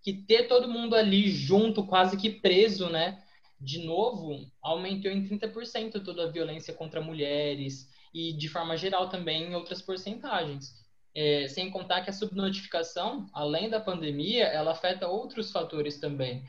que 0.03 0.12
ter 0.12 0.48
todo 0.48 0.68
mundo 0.68 0.96
ali 0.96 1.29
junto, 1.31 1.87
quase 1.87 2.16
que 2.16 2.31
preso, 2.31 2.88
né? 2.88 3.22
De 3.61 3.85
novo, 3.85 4.50
aumentou 4.62 5.11
em 5.11 5.22
30% 5.22 6.03
toda 6.03 6.24
a 6.24 6.31
violência 6.31 6.72
contra 6.72 7.03
mulheres 7.03 7.90
e, 8.14 8.33
de 8.33 8.48
forma 8.48 8.76
geral, 8.76 9.11
também 9.11 9.50
em 9.50 9.55
outras 9.55 9.83
porcentagens. 9.83 10.81
É, 11.14 11.46
sem 11.48 11.70
contar 11.70 12.03
que 12.03 12.09
a 12.09 12.12
subnotificação, 12.12 13.26
além 13.35 13.68
da 13.68 13.81
pandemia, 13.81 14.44
ela 14.44 14.70
afeta 14.70 15.09
outros 15.09 15.50
fatores 15.50 15.98
também. 15.98 16.42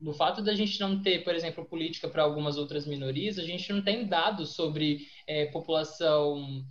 No 0.00 0.14
fato 0.14 0.42
da 0.42 0.54
gente 0.54 0.80
não 0.80 1.02
ter, 1.02 1.22
por 1.24 1.34
exemplo, 1.34 1.64
política 1.64 2.08
para 2.08 2.22
algumas 2.22 2.56
outras 2.56 2.86
minorias, 2.86 3.38
a 3.38 3.42
gente 3.42 3.72
não 3.72 3.82
tem 3.82 4.06
dados 4.06 4.54
sobre 4.54 5.06
é, 5.26 5.46
população 5.46 6.64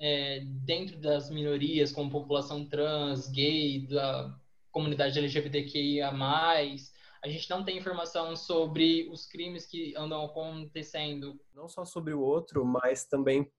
é, 0.00 0.40
dentro 0.64 0.98
das 0.98 1.30
minorias, 1.30 1.90
como 1.90 2.10
população 2.10 2.64
trans, 2.64 3.28
gay, 3.30 3.86
da 3.88 4.34
comunidade 4.70 5.18
LGBTQIA+. 5.18 6.10
A 6.10 7.28
gente 7.28 7.50
não 7.50 7.64
tem 7.64 7.76
informação 7.76 8.36
sobre 8.36 9.08
os 9.10 9.26
crimes 9.26 9.66
que 9.66 9.94
andam 9.96 10.24
acontecendo. 10.24 11.40
Não 11.54 11.68
só 11.68 11.84
sobre 11.84 12.12
o 12.12 12.20
outro, 12.20 12.64
mas 12.64 13.04
também 13.04 13.50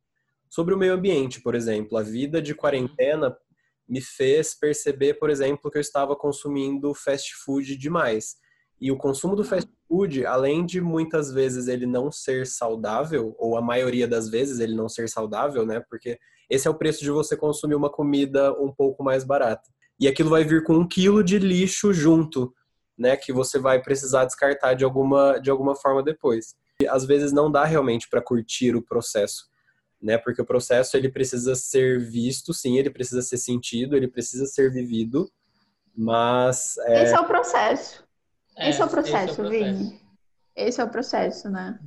Sobre 0.50 0.74
o 0.74 0.78
meio 0.78 0.94
ambiente, 0.94 1.42
por 1.42 1.56
exemplo, 1.56 1.98
a 1.98 2.04
vida 2.04 2.42
de 2.42 2.56
quarentena 2.56 3.38
me 3.88 4.02
fez 4.02 4.56
perceber, 4.56 5.16
por 5.16 5.30
exemplo, 5.30 5.70
que 5.70 5.78
eu 5.78 5.82
estava 5.82 6.16
consumindo 6.16 6.94
fast 6.94 7.34
food 7.44 7.76
demais. 7.78 8.36
E 8.80 8.92
o 8.92 8.98
consumo 8.98 9.36
do 9.36 9.44
fast 9.44 9.70
food, 9.88 10.26
além 10.26 10.66
de 10.66 10.80
muitas 10.80 11.32
vezes 11.32 11.68
ele 11.68 11.86
não 11.86 12.12
ser 12.12 12.46
saudável, 12.46 13.36
ou 13.40 13.58
a 13.58 13.62
maioria 13.62 14.08
das 14.08 14.30
vezes 14.30 14.60
ele 14.60 14.76
não 14.76 14.88
ser 14.88 15.10
saudável, 15.10 15.66
né? 15.66 15.84
Porque 15.90 16.20
esse 16.50 16.68
é 16.68 16.72
o 16.72 16.76
preço 16.76 17.04
de 17.04 17.10
você 17.10 17.36
consumir 17.36 17.76
uma 17.76 17.90
comida 17.90 18.54
um 18.54 18.72
pouco 18.72 19.04
mais 19.04 19.24
barata. 19.24 19.70
E 20.00 20.08
aquilo 20.08 20.30
vai 20.30 20.44
vir 20.44 20.64
com 20.64 20.76
um 20.76 20.88
quilo 20.88 21.24
de 21.24 21.40
lixo 21.40 21.92
junto, 21.92 22.54
né? 22.98 23.18
Que 23.18 23.34
você 23.34 23.58
vai 23.58 23.82
precisar 23.82 24.26
descartar 24.26 24.76
de 24.76 24.84
alguma, 24.84 25.40
de 25.40 25.50
alguma 25.50 25.76
forma 25.76 26.04
depois. 26.04 26.56
E 26.82 26.88
às 26.88 27.06
vezes 27.06 27.32
não 27.32 27.52
dá 27.52 27.66
realmente 27.66 28.08
para 28.08 28.22
curtir 28.22 28.76
o 28.76 28.82
processo 28.82 29.46
né? 30.02 30.18
Porque 30.18 30.42
o 30.42 30.46
processo 30.46 30.96
ele 30.96 31.10
precisa 31.10 31.56
ser 31.56 32.00
visto, 32.00 32.54
sim, 32.54 32.78
ele 32.78 32.90
precisa 32.90 33.22
ser 33.22 33.38
sentido, 33.38 33.96
ele 33.96 34.08
precisa 34.08 34.46
ser 34.46 34.72
vivido, 34.72 35.32
mas 35.96 36.78
é... 36.80 37.04
esse 37.04 37.14
é 37.14 37.20
o 37.20 37.26
processo. 37.26 38.07
É, 38.58 38.70
esse 38.70 38.82
é 38.82 38.86
o 38.86 38.90
processo, 38.90 39.46
é 39.46 39.50
Vini. 39.50 40.02
Esse 40.56 40.82
é 40.82 40.84
o 40.84 40.90
processo, 40.90 41.50
né? 41.50 41.80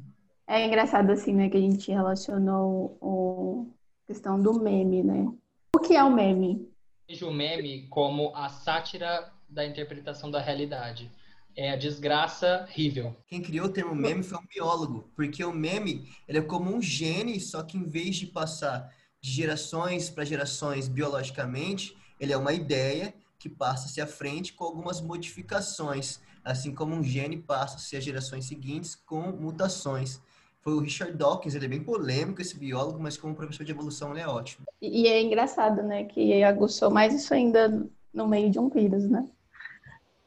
É 0.47 0.65
engraçado 0.65 1.11
assim, 1.11 1.35
né, 1.35 1.49
que 1.49 1.57
a 1.57 1.61
gente 1.61 1.91
relacionou 1.91 3.69
a 4.07 4.07
questão 4.07 4.41
do 4.41 4.55
meme, 4.61 5.03
né? 5.03 5.29
O 5.75 5.79
que 5.79 5.97
é 5.97 6.03
o 6.03 6.11
meme? 6.11 6.69
Vejo 7.09 7.29
o 7.29 7.35
meme 7.35 7.87
como 7.89 8.33
a 8.35 8.49
sátira 8.49 9.33
da 9.49 9.67
interpretação 9.67 10.31
da 10.31 10.41
realidade 10.41 11.11
é 11.57 11.73
a 11.73 11.77
desgraça 11.77 12.67
rível. 12.71 13.17
Quem 13.27 13.43
criou 13.43 13.67
o 13.67 13.73
termo 13.73 13.95
meme 13.95 14.23
foi 14.23 14.39
um 14.39 14.47
biólogo, 14.47 15.11
porque 15.15 15.45
o 15.45 15.53
meme 15.53 16.09
ele 16.29 16.39
é 16.39 16.43
como 16.43 16.75
um 16.75 16.81
gene, 16.81 17.41
só 17.41 17.63
que 17.63 17.77
em 17.77 17.85
vez 17.85 18.17
de 18.17 18.27
passar 18.27 18.95
de 19.21 19.31
gerações 19.31 20.09
para 20.09 20.25
gerações 20.25 20.89
biologicamente, 20.89 21.97
ele 22.19 22.33
é 22.33 22.37
uma 22.37 22.53
ideia 22.53 23.13
que 23.39 23.49
passa-se 23.49 24.01
à 24.01 24.07
frente 24.07 24.53
com 24.53 24.65
algumas 24.65 25.01
modificações, 25.01 26.21
assim 26.45 26.75
como 26.75 26.95
um 26.95 27.03
gene 27.03 27.37
passa-se 27.37 27.97
às 27.97 28.05
gerações 28.05 28.47
seguintes 28.47 28.95
com 28.95 29.33
mutações. 29.33 30.21
Foi 30.61 30.75
o 30.75 30.81
Richard 30.81 31.17
Dawkins, 31.17 31.55
ele 31.55 31.65
é 31.65 31.69
bem 31.69 31.83
polêmico, 31.83 32.41
esse 32.43 32.59
biólogo, 32.59 33.01
mas 33.01 33.17
como 33.17 33.35
professor 33.35 33.65
de 33.65 33.73
evolução 33.73 34.11
ele 34.13 34.21
é 34.21 34.29
ótimo. 34.29 34.67
E 34.81 35.07
é 35.07 35.23
engraçado, 35.23 35.83
né, 35.83 36.05
que 36.05 36.43
aguçou 36.43 36.91
mais 36.91 37.15
isso 37.15 37.33
ainda 37.33 37.89
no 38.13 38.29
meio 38.29 38.51
de 38.51 38.59
um 38.59 38.69
vírus, 38.69 39.09
né? 39.09 39.27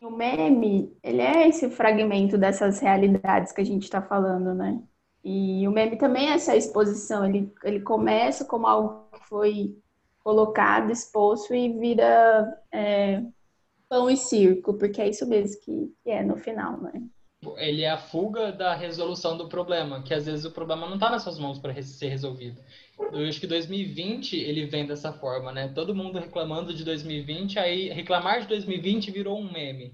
O 0.01 0.09
meme, 0.09 0.91
ele 1.01 1.21
é 1.21 1.47
esse 1.47 1.69
fragmento 1.69 2.37
dessas 2.37 2.79
realidades 2.79 3.53
que 3.53 3.61
a 3.61 3.65
gente 3.65 3.83
está 3.83 4.01
falando, 4.01 4.53
né? 4.53 4.81
E 5.23 5.65
o 5.67 5.71
meme 5.71 5.95
também 5.95 6.29
é 6.29 6.33
essa 6.33 6.55
exposição, 6.55 7.25
ele, 7.25 7.53
ele 7.63 7.79
começa 7.79 8.43
como 8.43 8.67
algo 8.67 9.07
que 9.13 9.25
foi 9.29 9.77
colocado, 10.23 10.91
exposto 10.91 11.53
e 11.53 11.69
vira 11.77 12.61
é, 12.71 13.23
pão 13.93 14.09
e 14.09 14.17
circo, 14.17 14.73
porque 14.73 14.99
é 14.99 15.09
isso 15.09 15.27
mesmo 15.27 15.61
que, 15.61 15.93
é 16.05 16.23
no 16.23 16.35
final, 16.35 16.81
né? 16.81 16.91
Ele 17.57 17.83
é 17.83 17.89
a 17.89 17.97
fuga 17.97 18.51
da 18.51 18.73
resolução 18.73 19.37
do 19.37 19.47
problema, 19.49 20.01
que 20.01 20.13
às 20.13 20.25
vezes 20.25 20.45
o 20.45 20.51
problema 20.51 20.87
não 20.87 20.95
está 20.95 21.09
nas 21.09 21.21
suas 21.21 21.37
mãos 21.37 21.59
para 21.59 21.79
ser 21.81 22.07
resolvido. 22.07 22.59
Eu 23.11 23.27
acho 23.27 23.39
que 23.39 23.45
2020 23.45 24.37
ele 24.37 24.65
vem 24.65 24.87
dessa 24.87 25.11
forma, 25.11 25.51
né? 25.51 25.67
Todo 25.67 25.93
mundo 25.93 26.17
reclamando 26.17 26.73
de 26.73 26.83
2020, 26.83 27.59
aí 27.59 27.89
reclamar 27.89 28.41
de 28.41 28.47
2020 28.47 29.11
virou 29.11 29.37
um 29.37 29.51
meme. 29.51 29.93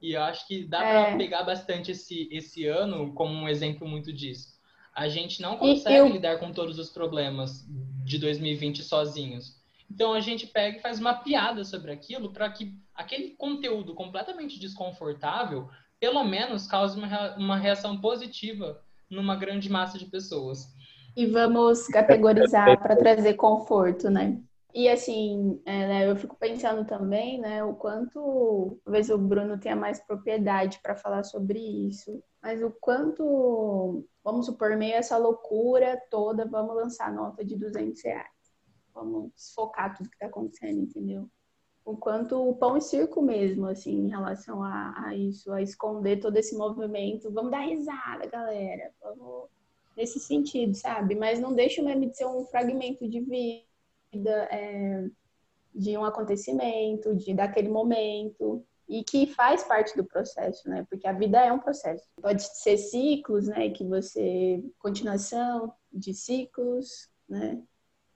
E 0.00 0.12
eu 0.12 0.22
acho 0.22 0.46
que 0.46 0.64
dá 0.64 0.82
é. 0.84 1.04
para 1.04 1.16
pegar 1.16 1.42
bastante 1.42 1.92
esse, 1.92 2.28
esse 2.30 2.66
ano 2.66 3.12
como 3.12 3.34
um 3.34 3.48
exemplo 3.48 3.86
muito 3.86 4.12
disso. 4.12 4.52
A 4.94 5.08
gente 5.08 5.42
não 5.42 5.56
consegue 5.56 5.96
eu... 5.96 6.08
lidar 6.08 6.38
com 6.38 6.52
todos 6.52 6.78
os 6.78 6.90
problemas 6.90 7.66
de 8.04 8.18
2020 8.18 8.82
sozinhos. 8.82 9.61
Então 9.92 10.14
a 10.14 10.20
gente 10.20 10.46
pega 10.46 10.78
e 10.78 10.80
faz 10.80 10.98
uma 10.98 11.12
piada 11.12 11.64
sobre 11.64 11.92
aquilo 11.92 12.32
para 12.32 12.50
que 12.50 12.74
aquele 12.94 13.30
conteúdo 13.36 13.94
completamente 13.94 14.58
desconfortável, 14.58 15.68
pelo 16.00 16.24
menos, 16.24 16.66
cause 16.66 16.98
uma, 16.98 17.56
reação 17.56 18.00
positiva 18.00 18.82
numa 19.10 19.36
grande 19.36 19.68
massa 19.68 19.98
de 19.98 20.06
pessoas 20.06 20.72
e 21.14 21.26
vamos 21.26 21.86
categorizar 21.88 22.80
para 22.80 22.96
trazer 22.96 23.34
conforto, 23.34 24.08
né? 24.08 24.40
E 24.74 24.88
assim, 24.88 25.60
é, 25.66 25.86
né, 25.86 26.10
eu 26.10 26.16
fico 26.16 26.34
pensando 26.36 26.86
também, 26.86 27.38
né, 27.38 27.62
o 27.62 27.74
quanto, 27.74 28.80
talvez 28.82 29.10
o 29.10 29.18
Bruno 29.18 29.60
tenha 29.60 29.76
mais 29.76 30.00
propriedade 30.00 30.80
para 30.82 30.96
falar 30.96 31.24
sobre 31.24 31.58
isso, 31.58 32.22
mas 32.42 32.62
o 32.62 32.70
quanto, 32.80 34.06
vamos 34.24 34.46
supor, 34.46 34.74
meio 34.74 34.94
essa 34.94 35.18
loucura 35.18 36.00
toda, 36.10 36.48
vamos 36.48 36.74
lançar 36.74 37.12
nota 37.12 37.44
de 37.44 37.54
200 37.54 38.02
reais. 38.02 38.41
Vamos 38.94 39.52
focar 39.54 39.96
tudo 39.96 40.08
que 40.08 40.16
está 40.16 40.26
acontecendo, 40.26 40.80
entendeu? 40.80 41.28
O 41.84 41.96
quanto 41.96 42.48
o 42.48 42.54
pão 42.54 42.76
e 42.76 42.80
circo 42.80 43.20
mesmo, 43.20 43.66
assim, 43.66 44.06
em 44.06 44.08
relação 44.08 44.62
a, 44.62 45.06
a 45.06 45.16
isso, 45.16 45.52
a 45.52 45.60
esconder 45.60 46.20
todo 46.20 46.36
esse 46.36 46.56
movimento. 46.56 47.32
Vamos 47.32 47.50
dar 47.50 47.60
risada, 47.60 48.26
galera. 48.26 48.92
Vamos 49.00 49.48
nesse 49.96 50.20
sentido, 50.20 50.74
sabe? 50.74 51.14
Mas 51.14 51.40
não 51.40 51.52
deixa 51.52 51.82
o 51.82 51.84
meme 51.84 52.08
de 52.08 52.16
ser 52.16 52.26
um 52.26 52.44
fragmento 52.46 53.08
de 53.08 53.20
vida 53.20 54.32
é, 54.50 55.08
de 55.74 55.96
um 55.96 56.04
acontecimento, 56.04 57.14
de 57.14 57.34
daquele 57.34 57.68
momento 57.68 58.64
e 58.88 59.02
que 59.02 59.26
faz 59.26 59.64
parte 59.64 59.96
do 59.96 60.04
processo, 60.04 60.68
né? 60.68 60.86
Porque 60.90 61.06
a 61.06 61.12
vida 61.12 61.40
é 61.40 61.52
um 61.52 61.58
processo. 61.58 62.06
Pode 62.20 62.42
ser 62.42 62.76
ciclos, 62.76 63.46
né? 63.48 63.70
Que 63.70 63.84
você 63.84 64.62
continuação 64.78 65.72
de 65.92 66.12
ciclos, 66.12 67.08
né? 67.28 67.62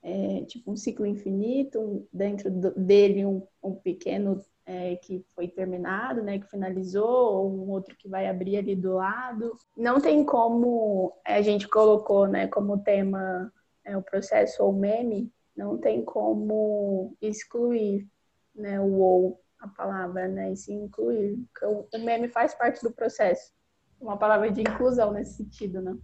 É, 0.08 0.44
tipo 0.44 0.70
um 0.70 0.76
ciclo 0.76 1.04
infinito, 1.04 2.06
dentro 2.12 2.48
do, 2.48 2.70
dele 2.78 3.26
um, 3.26 3.42
um 3.60 3.74
pequeno 3.74 4.40
é, 4.64 4.94
que 4.94 5.26
foi 5.34 5.48
terminado, 5.48 6.22
né, 6.22 6.38
que 6.38 6.48
finalizou, 6.48 7.34
ou 7.34 7.50
um 7.50 7.70
outro 7.70 7.96
que 7.96 8.08
vai 8.08 8.28
abrir 8.28 8.56
ali 8.56 8.76
do 8.76 8.94
lado. 8.94 9.56
Não 9.76 10.00
tem 10.00 10.24
como 10.24 11.12
a 11.24 11.42
gente 11.42 11.66
colocou, 11.66 12.28
né, 12.28 12.46
como 12.46 12.78
tema 12.78 13.52
é, 13.84 13.96
o 13.96 14.02
processo 14.02 14.62
ou 14.62 14.72
meme, 14.72 15.32
não 15.56 15.76
tem 15.76 16.04
como 16.04 17.16
excluir, 17.20 18.06
né, 18.54 18.80
o 18.80 18.98
ou, 19.00 19.40
a 19.58 19.66
palavra, 19.66 20.28
né, 20.28 20.52
e 20.52 20.56
se 20.56 20.72
incluir. 20.72 21.36
O 21.64 21.98
meme 21.98 22.28
faz 22.28 22.54
parte 22.54 22.80
do 22.80 22.92
processo. 22.92 23.52
Uma 24.00 24.16
palavra 24.16 24.52
de 24.52 24.60
inclusão 24.60 25.12
nesse 25.12 25.38
sentido, 25.38 25.82
né? 25.82 25.96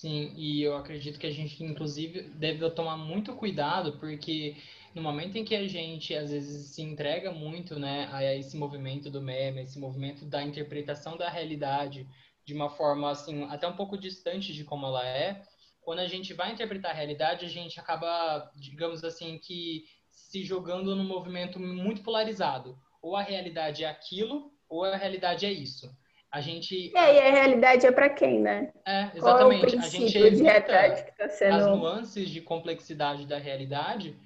Sim, 0.00 0.32
e 0.34 0.62
eu 0.62 0.74
acredito 0.78 1.18
que 1.18 1.26
a 1.26 1.30
gente, 1.30 1.62
inclusive, 1.62 2.22
deve 2.30 2.70
tomar 2.70 2.96
muito 2.96 3.34
cuidado, 3.36 3.98
porque 3.98 4.56
no 4.94 5.02
momento 5.02 5.36
em 5.36 5.44
que 5.44 5.54
a 5.54 5.68
gente, 5.68 6.14
às 6.14 6.30
vezes, 6.30 6.74
se 6.74 6.80
entrega 6.80 7.30
muito 7.32 7.78
né, 7.78 8.08
a 8.10 8.24
esse 8.34 8.56
movimento 8.56 9.10
do 9.10 9.20
meme, 9.20 9.60
esse 9.60 9.78
movimento 9.78 10.24
da 10.24 10.42
interpretação 10.42 11.18
da 11.18 11.28
realidade 11.28 12.08
de 12.46 12.54
uma 12.54 12.70
forma, 12.70 13.10
assim, 13.10 13.44
até 13.50 13.68
um 13.68 13.76
pouco 13.76 13.98
distante 13.98 14.54
de 14.54 14.64
como 14.64 14.86
ela 14.86 15.06
é, 15.06 15.42
quando 15.82 15.98
a 15.98 16.06
gente 16.06 16.32
vai 16.32 16.50
interpretar 16.50 16.92
a 16.92 16.94
realidade, 16.94 17.44
a 17.44 17.48
gente 17.48 17.78
acaba, 17.78 18.50
digamos 18.56 19.04
assim, 19.04 19.38
que 19.38 19.84
se 20.10 20.42
jogando 20.42 20.96
num 20.96 21.04
movimento 21.04 21.60
muito 21.60 22.02
polarizado. 22.02 22.78
Ou 23.02 23.16
a 23.16 23.22
realidade 23.22 23.84
é 23.84 23.88
aquilo, 23.88 24.50
ou 24.66 24.82
a 24.82 24.96
realidade 24.96 25.44
é 25.44 25.52
isso. 25.52 25.94
A 26.30 26.40
gente. 26.40 26.96
É, 26.96 27.16
e 27.16 27.18
a 27.18 27.30
realidade 27.32 27.86
é 27.86 27.92
para 27.92 28.08
quem, 28.08 28.40
né? 28.40 28.72
É, 28.86 29.10
exatamente. 29.14 29.76
É 29.76 29.78
a 29.78 29.82
gente 29.82 30.16
evita 30.16 31.12
tá 31.18 31.28
sendo... 31.28 31.54
as 31.54 31.66
nuances 31.66 32.28
de 32.30 32.40
complexidade 32.40 33.26
da 33.26 33.38
realidade 33.38 34.16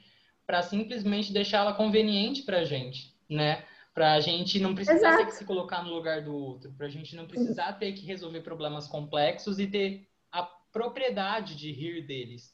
para 0.46 0.60
simplesmente 0.62 1.32
deixá-la 1.32 1.72
conveniente 1.72 2.42
para 2.42 2.58
a 2.58 2.64
gente, 2.64 3.14
né? 3.28 3.64
Para 3.94 4.12
a 4.14 4.20
gente 4.20 4.58
não 4.58 4.74
precisar 4.74 4.96
Exato. 4.96 5.18
ter 5.18 5.26
que 5.26 5.34
se 5.34 5.44
colocar 5.44 5.82
no 5.82 5.94
lugar 5.94 6.20
do 6.20 6.34
outro, 6.34 6.72
para 6.72 6.86
a 6.86 6.90
gente 6.90 7.16
não 7.16 7.26
precisar 7.26 7.72
ter 7.74 7.92
que 7.92 8.04
resolver 8.04 8.40
problemas 8.40 8.86
complexos 8.86 9.58
e 9.58 9.66
ter 9.66 10.06
propriedade 10.74 11.54
de 11.54 11.70
rir 11.70 12.02
deles. 12.02 12.52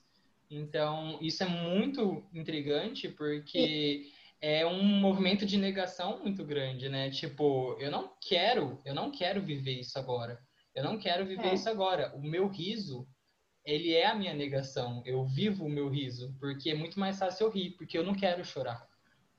Então, 0.50 1.16
isso 1.22 1.42
é 1.42 1.48
muito 1.48 2.22
intrigante 2.34 3.08
porque 3.08 4.10
é 4.40 4.64
um 4.66 4.82
movimento 4.82 5.44
de 5.44 5.56
negação 5.58 6.20
muito 6.22 6.44
grande, 6.44 6.88
né? 6.88 7.10
Tipo, 7.10 7.76
eu 7.78 7.90
não 7.90 8.10
quero, 8.20 8.78
eu 8.84 8.94
não 8.94 9.10
quero 9.10 9.42
viver 9.42 9.80
isso 9.80 9.98
agora. 9.98 10.38
Eu 10.74 10.84
não 10.84 10.98
quero 10.98 11.26
viver 11.26 11.48
É. 11.48 11.54
isso 11.54 11.68
agora. 11.68 12.12
O 12.16 12.22
meu 12.22 12.48
riso, 12.48 13.06
ele 13.64 13.92
é 13.92 14.06
a 14.06 14.14
minha 14.14 14.32
negação. 14.34 15.02
Eu 15.04 15.24
vivo 15.24 15.64
o 15.64 15.70
meu 15.70 15.88
riso, 15.88 16.34
porque 16.40 16.70
é 16.70 16.74
muito 16.74 16.98
mais 16.98 17.18
fácil 17.18 17.46
eu 17.46 17.50
rir, 17.50 17.70
porque 17.72 17.98
eu 17.98 18.04
não 18.04 18.14
quero 18.14 18.44
chorar. 18.44 18.86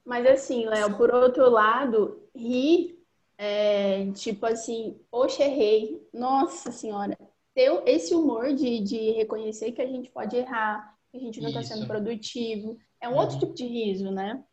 Mas 0.06 0.26
assim, 0.28 0.66
Léo, 0.66 0.98
por 0.98 1.14
outro 1.14 1.50
lado, 1.50 2.28
rir, 2.36 3.00
é, 3.38 4.12
tipo 4.12 4.46
assim, 4.46 5.00
poxa, 5.10 5.44
errei. 5.44 6.02
Nossa 6.14 6.72
senhora, 6.72 7.18
ter 7.56 7.72
esse 7.88 8.14
humor 8.14 8.54
de, 8.54 8.80
de 8.82 9.12
reconhecer 9.12 9.72
que 9.72 9.82
a 9.82 9.88
gente 9.88 10.10
pode 10.12 10.36
errar, 10.36 10.96
que 11.12 11.18
a 11.18 11.20
gente 11.20 11.40
não 11.42 11.50
está 11.50 11.64
sendo 11.64 11.88
produtivo, 11.88 12.78
é 13.00 13.08
um 13.10 13.14
Uhum. 13.14 13.20
outro 13.20 13.40
tipo 13.40 13.54
de 13.54 13.66
riso, 13.66 14.12
né? 14.12 14.44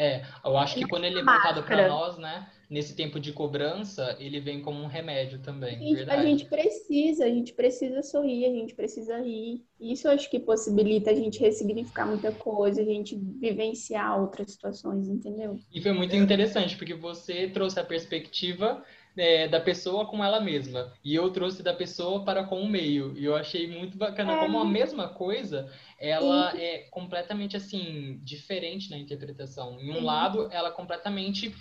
É, 0.00 0.22
eu 0.42 0.56
acho 0.56 0.76
que 0.76 0.86
quando 0.86 1.04
ele 1.04 1.20
é 1.20 1.22
voltado 1.22 1.62
para 1.62 1.86
nós, 1.86 2.16
né, 2.16 2.46
nesse 2.70 2.94
tempo 2.94 3.18
de 3.18 3.32
cobrança, 3.32 4.16
ele 4.20 4.40
vem 4.40 4.62
como 4.62 4.80
um 4.80 4.86
remédio 4.86 5.40
também, 5.40 5.76
A 5.76 5.78
gente, 5.80 6.10
a 6.10 6.22
gente 6.22 6.44
precisa, 6.46 7.24
a 7.24 7.28
gente 7.28 7.52
precisa 7.52 8.02
sorrir, 8.02 8.46
a 8.46 8.50
gente 8.50 8.74
precisa 8.74 9.18
rir. 9.20 9.64
Isso 9.80 10.06
eu 10.06 10.12
acho 10.12 10.30
que 10.30 10.38
possibilita 10.38 11.10
a 11.10 11.14
gente 11.14 11.40
ressignificar 11.40 12.06
muita 12.06 12.32
coisa, 12.32 12.80
a 12.80 12.84
gente 12.84 13.16
vivenciar 13.16 14.20
outras 14.20 14.52
situações, 14.52 15.08
entendeu? 15.08 15.58
E 15.72 15.82
foi 15.82 15.92
muito 15.92 16.14
interessante, 16.14 16.76
porque 16.76 16.94
você 16.94 17.48
trouxe 17.48 17.80
a 17.80 17.84
perspectiva 17.84 18.84
é, 19.16 19.48
da 19.48 19.60
pessoa 19.60 20.06
com 20.06 20.24
ela 20.24 20.40
mesma, 20.40 20.92
e 21.04 21.14
eu 21.14 21.30
trouxe 21.30 21.62
da 21.62 21.74
pessoa 21.74 22.24
para 22.24 22.44
com 22.44 22.60
o 22.60 22.68
meio. 22.68 23.16
E 23.18 23.24
eu 23.24 23.34
achei 23.34 23.66
muito 23.66 23.98
bacana 23.98 24.34
É. 24.34 24.38
como 24.38 24.58
a 24.60 24.64
mesma 24.64 25.08
coisa, 25.08 25.68
ela 25.98 26.56
é 26.56 26.86
completamente 26.90 27.56
assim 27.56 28.18
diferente 28.22 28.90
na 28.90 28.98
interpretação. 28.98 29.80
Em 29.80 29.90
um 29.90 29.94
Sim. 29.96 30.04
lado, 30.04 30.48
ela 30.52 30.68
é 30.68 30.72
completamente 30.72 31.54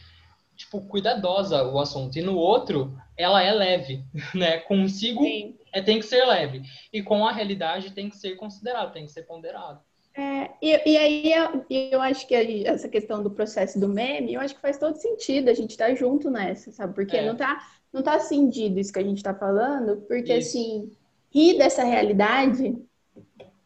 tipo 0.59 0.81
cuidadosa 0.87 1.63
o 1.63 1.79
assunto, 1.79 2.17
e 2.19 2.21
no 2.21 2.35
outro, 2.37 2.95
ela 3.17 3.41
é 3.41 3.51
leve, 3.53 4.03
né? 4.35 4.59
Consigo 4.59 5.23
Sim. 5.23 5.57
é, 5.73 5.81
tem 5.81 5.99
que 5.99 6.05
ser 6.05 6.25
leve. 6.25 6.61
E 6.93 7.01
com 7.01 7.25
a 7.25 7.31
realidade 7.31 7.91
tem 7.91 8.09
que 8.09 8.17
ser 8.17 8.35
considerado, 8.35 8.93
tem 8.93 9.05
que 9.05 9.11
ser 9.11 9.23
ponderado. 9.23 9.81
É, 10.13 10.49
e, 10.61 10.91
e 10.91 10.97
aí 10.97 11.33
eu, 11.33 11.65
eu 11.69 12.01
acho 12.01 12.27
que 12.27 12.35
a- 12.35 12.71
essa 12.73 12.89
questão 12.89 13.23
do 13.23 13.31
processo 13.31 13.79
do 13.79 13.87
meme, 13.87 14.33
eu 14.33 14.41
acho 14.41 14.55
que 14.55 14.61
faz 14.61 14.77
todo 14.77 14.95
sentido 14.95 15.49
a 15.49 15.53
gente 15.53 15.77
tá 15.77 15.93
junto 15.95 16.29
nessa, 16.29 16.71
sabe? 16.71 16.93
Porque 16.93 17.17
É. 17.17 17.25
não 17.25 17.37
tá, 17.37 17.59
não 17.93 18.03
tá 18.03 18.19
cindido 18.19 18.79
isso 18.79 18.91
que 18.91 18.99
a 18.99 19.03
gente 19.03 19.23
tá 19.23 19.33
falando, 19.33 20.01
porque 20.07 20.33
Isso. 20.33 20.49
assim, 20.57 20.91
rir 21.33 21.57
dessa 21.57 21.83
realidade, 21.83 22.75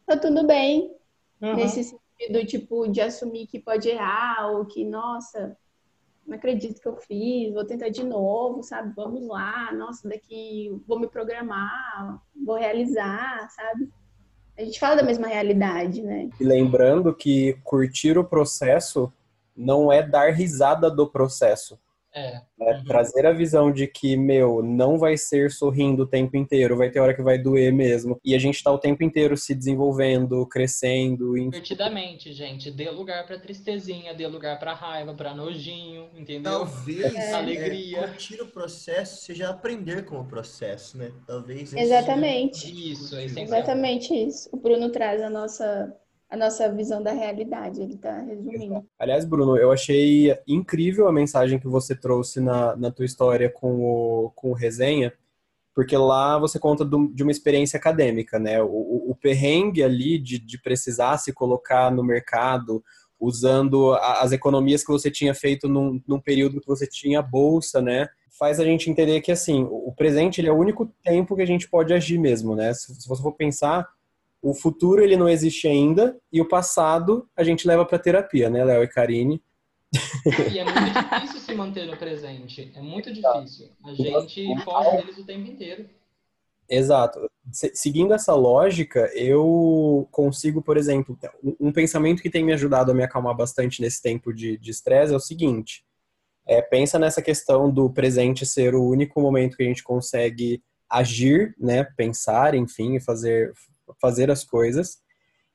tá 0.06 0.16
tudo 0.18 0.46
bem, 0.46 0.94
Uhum. 1.40 1.56
nesse 1.56 1.84
sentido, 1.84 2.46
tipo, 2.46 2.88
de 2.88 3.00
assumir 3.00 3.46
que 3.46 3.60
pode 3.60 3.88
errar, 3.88 4.52
ou 4.52 4.66
que, 4.66 4.84
nossa, 4.84 5.56
não 6.26 6.36
acredito 6.36 6.80
que 6.80 6.88
eu 6.88 6.96
fiz, 6.96 7.52
vou 7.52 7.64
tentar 7.64 7.88
de 7.88 8.04
novo, 8.04 8.62
sabe? 8.62 8.92
Vamos 8.94 9.26
lá, 9.26 9.72
nossa, 9.72 10.08
daqui 10.08 10.70
vou 10.86 10.98
me 10.98 11.06
programar, 11.06 12.20
vou 12.44 12.56
realizar, 12.56 13.48
sabe? 13.50 13.90
A 14.56 14.64
gente 14.64 14.78
fala 14.78 14.96
da 14.96 15.02
mesma 15.02 15.26
realidade, 15.26 16.02
né? 16.02 16.30
E 16.40 16.44
lembrando 16.44 17.14
que 17.14 17.58
curtir 17.64 18.16
o 18.16 18.24
processo 18.24 19.12
não 19.56 19.92
é 19.92 20.02
dar 20.02 20.32
risada 20.32 20.90
do 20.90 21.06
processo. 21.06 21.78
É. 22.14 22.40
É 22.60 22.74
Uhum. 22.76 22.84
trazer 22.84 23.26
a 23.26 23.32
visão 23.32 23.72
de 23.72 23.86
que, 23.88 24.16
meu, 24.16 24.62
não 24.62 24.96
vai 24.98 25.16
ser 25.16 25.50
sorrindo 25.50 26.04
o 26.04 26.06
tempo 26.06 26.36
inteiro, 26.36 26.76
vai 26.76 26.88
ter 26.88 27.00
hora 27.00 27.12
que 27.12 27.20
vai 27.22 27.36
doer 27.36 27.72
mesmo. 27.72 28.18
E 28.24 28.34
a 28.34 28.38
gente 28.38 28.62
tá 28.62 28.70
o 28.70 28.78
tempo 28.78 29.02
inteiro 29.02 29.36
se 29.36 29.54
desenvolvendo, 29.54 30.46
crescendo. 30.46 31.34
Divertidamente, 31.34 32.32
gente. 32.32 32.70
Dê 32.70 32.88
lugar 32.90 33.26
pra 33.26 33.38
tristezinha, 33.38 34.14
dê 34.14 34.26
lugar 34.28 34.58
pra 34.60 34.72
raiva, 34.74 35.12
pra 35.14 35.34
nojinho, 35.34 36.06
entendeu? 36.16 36.52
Talvez 36.52 37.14
É. 37.14 37.32
Alegria. 37.34 37.98
é, 37.98 38.06
curtir 38.08 38.40
o 38.40 38.46
processo 38.46 39.24
seja 39.24 39.50
aprender 39.50 40.04
com 40.04 40.20
o 40.20 40.24
processo, 40.24 40.96
né? 40.96 41.10
Talvez 41.26 41.72
Exatamente. 41.74 42.92
Isso, 42.92 43.16
é 43.16 43.24
essencial. 43.24 43.58
Exatamente 43.58 44.14
isso. 44.14 44.48
O 44.52 44.56
Bruno 44.56 44.90
traz 44.90 45.20
a 45.20 45.28
nossa, 45.28 45.92
a 46.34 46.36
nossa 46.36 46.68
visão 46.70 47.00
da 47.00 47.12
realidade, 47.12 47.80
ele 47.80 47.96
tá 47.96 48.18
resumindo. 48.20 48.84
Aliás, 48.98 49.24
Bruno, 49.24 49.56
eu 49.56 49.70
achei 49.70 50.36
incrível 50.48 51.06
a 51.06 51.12
mensagem 51.12 51.60
que 51.60 51.68
você 51.68 51.94
trouxe 51.94 52.40
na, 52.40 52.74
na 52.76 52.90
tua 52.90 53.04
história 53.04 53.48
com 53.48 53.80
o, 53.84 54.30
com 54.34 54.50
o 54.50 54.54
Resenha, 54.54 55.12
porque 55.72 55.96
lá 55.96 56.36
você 56.38 56.58
conta 56.58 56.84
do- 56.84 57.08
de 57.14 57.22
uma 57.22 57.30
experiência 57.30 57.76
acadêmica, 57.76 58.38
né? 58.38 58.60
O, 58.60 58.66
o- 59.10 59.16
perrengue 59.20 59.82
ali 59.82 60.18
de, 60.18 60.38
de 60.38 60.60
precisar 60.60 61.16
se 61.18 61.32
colocar 61.32 61.90
no 61.90 62.02
mercado, 62.02 62.82
usando 63.18 63.94
as 63.94 64.32
economias 64.32 64.84
que 64.84 64.92
você 64.92 65.10
tinha 65.10 65.34
feito 65.34 65.68
num, 65.68 66.02
num 66.06 66.20
período 66.20 66.60
que 66.60 66.66
você 66.66 66.86
tinha 66.86 67.22
bolsa, 67.22 67.80
né? 67.80 68.08
Faz 68.36 68.58
a 68.58 68.64
gente 68.64 68.90
entender 68.90 69.20
que, 69.20 69.30
assim, 69.30 69.66
o 69.70 69.92
presente 69.96 70.40
ele 70.40 70.48
é 70.48 70.52
o 70.52 70.58
único 70.58 70.86
tempo 71.04 71.36
que 71.36 71.42
a 71.42 71.46
gente 71.46 71.68
pode 71.70 71.94
agir 71.94 72.18
mesmo, 72.18 72.56
né? 72.56 72.74
Se, 72.74 72.92
se 72.94 73.08
você 73.08 73.22
for 73.22 73.32
pensar, 73.32 73.88
o 74.44 74.52
futuro 74.52 75.02
ele 75.02 75.16
não 75.16 75.26
existe 75.26 75.66
ainda 75.66 76.20
e 76.30 76.38
o 76.38 76.46
passado 76.46 77.26
a 77.34 77.42
gente 77.42 77.66
leva 77.66 77.82
para 77.86 77.98
terapia, 77.98 78.50
né, 78.50 78.62
Léo 78.62 78.84
e 78.84 78.88
Karine? 78.88 79.42
E 80.52 80.58
é 80.58 80.64
muito 80.64 80.92
difícil 80.92 81.40
se 81.40 81.54
manter 81.54 81.86
no 81.86 81.96
presente. 81.96 82.70
É 82.74 82.82
muito 82.82 83.10
difícil. 83.10 83.70
A 83.82 83.94
gente 83.94 84.62
foge 84.62 84.96
deles 84.98 85.16
o 85.16 85.24
tempo 85.24 85.50
inteiro. 85.50 85.88
Exato. 86.68 87.20
seguindo 87.52 88.12
essa 88.12 88.34
lógica, 88.34 89.10
eu 89.14 90.06
consigo, 90.10 90.60
por 90.60 90.76
exemplo, 90.76 91.18
um 91.58 91.72
pensamento 91.72 92.20
que 92.22 92.30
tem 92.30 92.44
me 92.44 92.52
ajudado 92.52 92.90
a 92.90 92.94
me 92.94 93.02
acalmar 93.02 93.34
bastante 93.34 93.80
nesse 93.80 94.02
tempo 94.02 94.32
de 94.32 94.58
estresse 94.62 95.12
é 95.12 95.16
o 95.16 95.20
seguinte: 95.20 95.84
é, 96.46 96.60
pensa 96.60 96.98
nessa 96.98 97.22
questão 97.22 97.70
do 97.70 97.88
presente 97.88 98.44
ser 98.44 98.74
o 98.74 98.84
único 98.84 99.20
momento 99.22 99.56
que 99.56 99.62
a 99.62 99.66
gente 99.66 99.82
consegue 99.82 100.62
agir, 100.90 101.54
né, 101.58 101.84
pensar, 101.96 102.54
enfim, 102.54 103.00
fazer 103.00 103.52
fazer 104.00 104.30
as 104.30 104.44
coisas. 104.44 104.98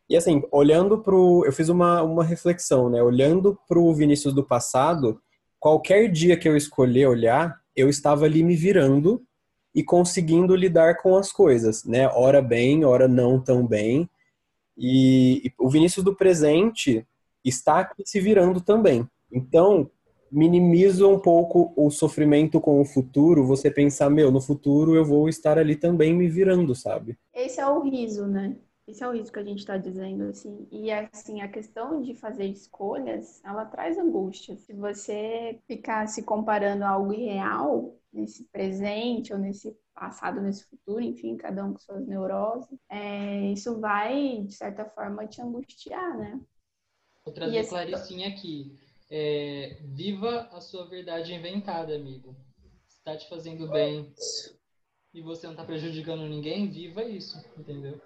E 0.10 0.18
assim, 0.18 0.42
olhando 0.52 1.00
pro, 1.00 1.44
eu 1.46 1.52
fiz 1.52 1.70
uma, 1.70 2.02
uma 2.02 2.24
reflexão, 2.24 2.89
né, 2.89 3.02
olhando 3.02 3.58
pro 3.68 3.94
Vinícius 3.94 4.34
do 4.34 4.44
passado, 4.44 5.22
qualquer 5.60 6.10
dia 6.12 6.38
que 6.38 6.48
eu 6.48 6.58
escolher 6.58 7.08
olhar, 7.08 7.60
eu 7.76 7.89
estava 7.89 8.26
ali 8.26 8.42
me 8.44 8.56
virando 8.56 9.22
e 9.74 9.84
conseguindo 9.84 10.56
lidar 10.56 10.98
com 10.98 11.15
as 11.15 11.32
coisas, 11.32 11.86
né? 11.86 12.08
Ora 12.10 12.42
bem, 12.42 12.84
ora 12.84 13.08
não 13.08 13.39
tão 13.39 13.68
bem. 13.68 14.10
E, 14.76 15.48
e 15.48 15.54
o 15.60 15.70
Vinícius 15.70 16.04
do 16.04 16.15
presente 16.15 17.06
está 17.46 17.92
se 18.04 18.20
virando 18.20 18.62
também. 18.62 19.08
Então, 19.32 19.89
minimiza 20.32 21.08
um 21.08 21.20
pouco 21.20 21.74
o 21.76 21.89
sofrimento 21.89 22.60
com 22.60 22.80
o 22.80 22.86
futuro, 22.86 23.46
você 23.46 23.70
pensar, 23.70 24.10
meu, 24.10 24.32
no 24.32 24.42
futuro 24.42 24.96
eu 24.96 25.06
vou 25.06 25.30
estar 25.30 25.58
ali 25.58 25.76
também 25.76 26.13
me 26.13 26.28
virando, 26.28 26.76
sabe? 26.76 27.18
Esse 27.34 27.60
é 27.60 27.68
o 27.68 27.82
riso, 27.82 28.28
né? 28.28 28.58
Esse 28.88 29.04
é 29.04 29.08
o 29.08 29.12
risco 29.12 29.34
que 29.34 29.39
a 29.39 29.44
gente 29.44 29.60
está 29.60 29.78
dizendo, 29.78 30.24
assim. 30.24 30.68
E, 30.72 30.92
assim, 30.92 31.42
a 31.42 31.48
questão 31.48 32.02
de 32.02 32.15
fazer 32.15 32.46
escolhas, 32.46 33.39
ela 33.46 33.63
traz 33.63 34.00
angústia. 34.00 34.58
Se 34.58 34.74
você 34.74 35.60
ficar 35.68 36.08
se 36.08 36.24
comparando 36.24 36.84
a 36.84 36.89
algo 36.89 37.13
irreal, 37.13 37.96
nesse 38.12 38.46
presente 38.46 39.32
ou 39.32 39.38
nesse 39.38 39.78
passado, 39.94 40.42
nesse 40.42 40.65
futuro, 40.65 41.02
enfim, 41.02 41.38
cada 41.38 41.63
um 41.63 41.74
com 41.74 41.80
suas 41.80 42.08
neuroses, 42.08 42.80
é, 42.89 43.52
isso 43.52 43.80
vai, 43.80 44.42
de 44.42 44.54
certa 44.54 44.86
forma, 44.86 45.28
te 45.28 45.39
angustiar, 45.39 46.18
né? 46.18 46.39
Vou 47.24 47.32
trazer 47.32 47.58
esse... 47.58 47.70
Claricinha 47.70 48.30
aqui. 48.30 48.76
É, 49.10 49.80
viva 49.84 50.50
a 50.52 50.62
sua 50.62 50.88
verdade 50.88 51.34
inventada, 51.34 51.95
amigo. 51.95 52.36
Se 52.88 52.98
está 52.98 53.17
te 53.17 53.28
fazendo 53.28 53.67
bem 53.69 54.13
e 55.13 55.22
você 55.22 55.48
não 55.48 55.54
está 55.54 55.63
prejudicando 55.63 56.28
ninguém, 56.28 56.69
viva 56.69 57.04
isso, 57.04 57.43
entendeu? 57.58 58.00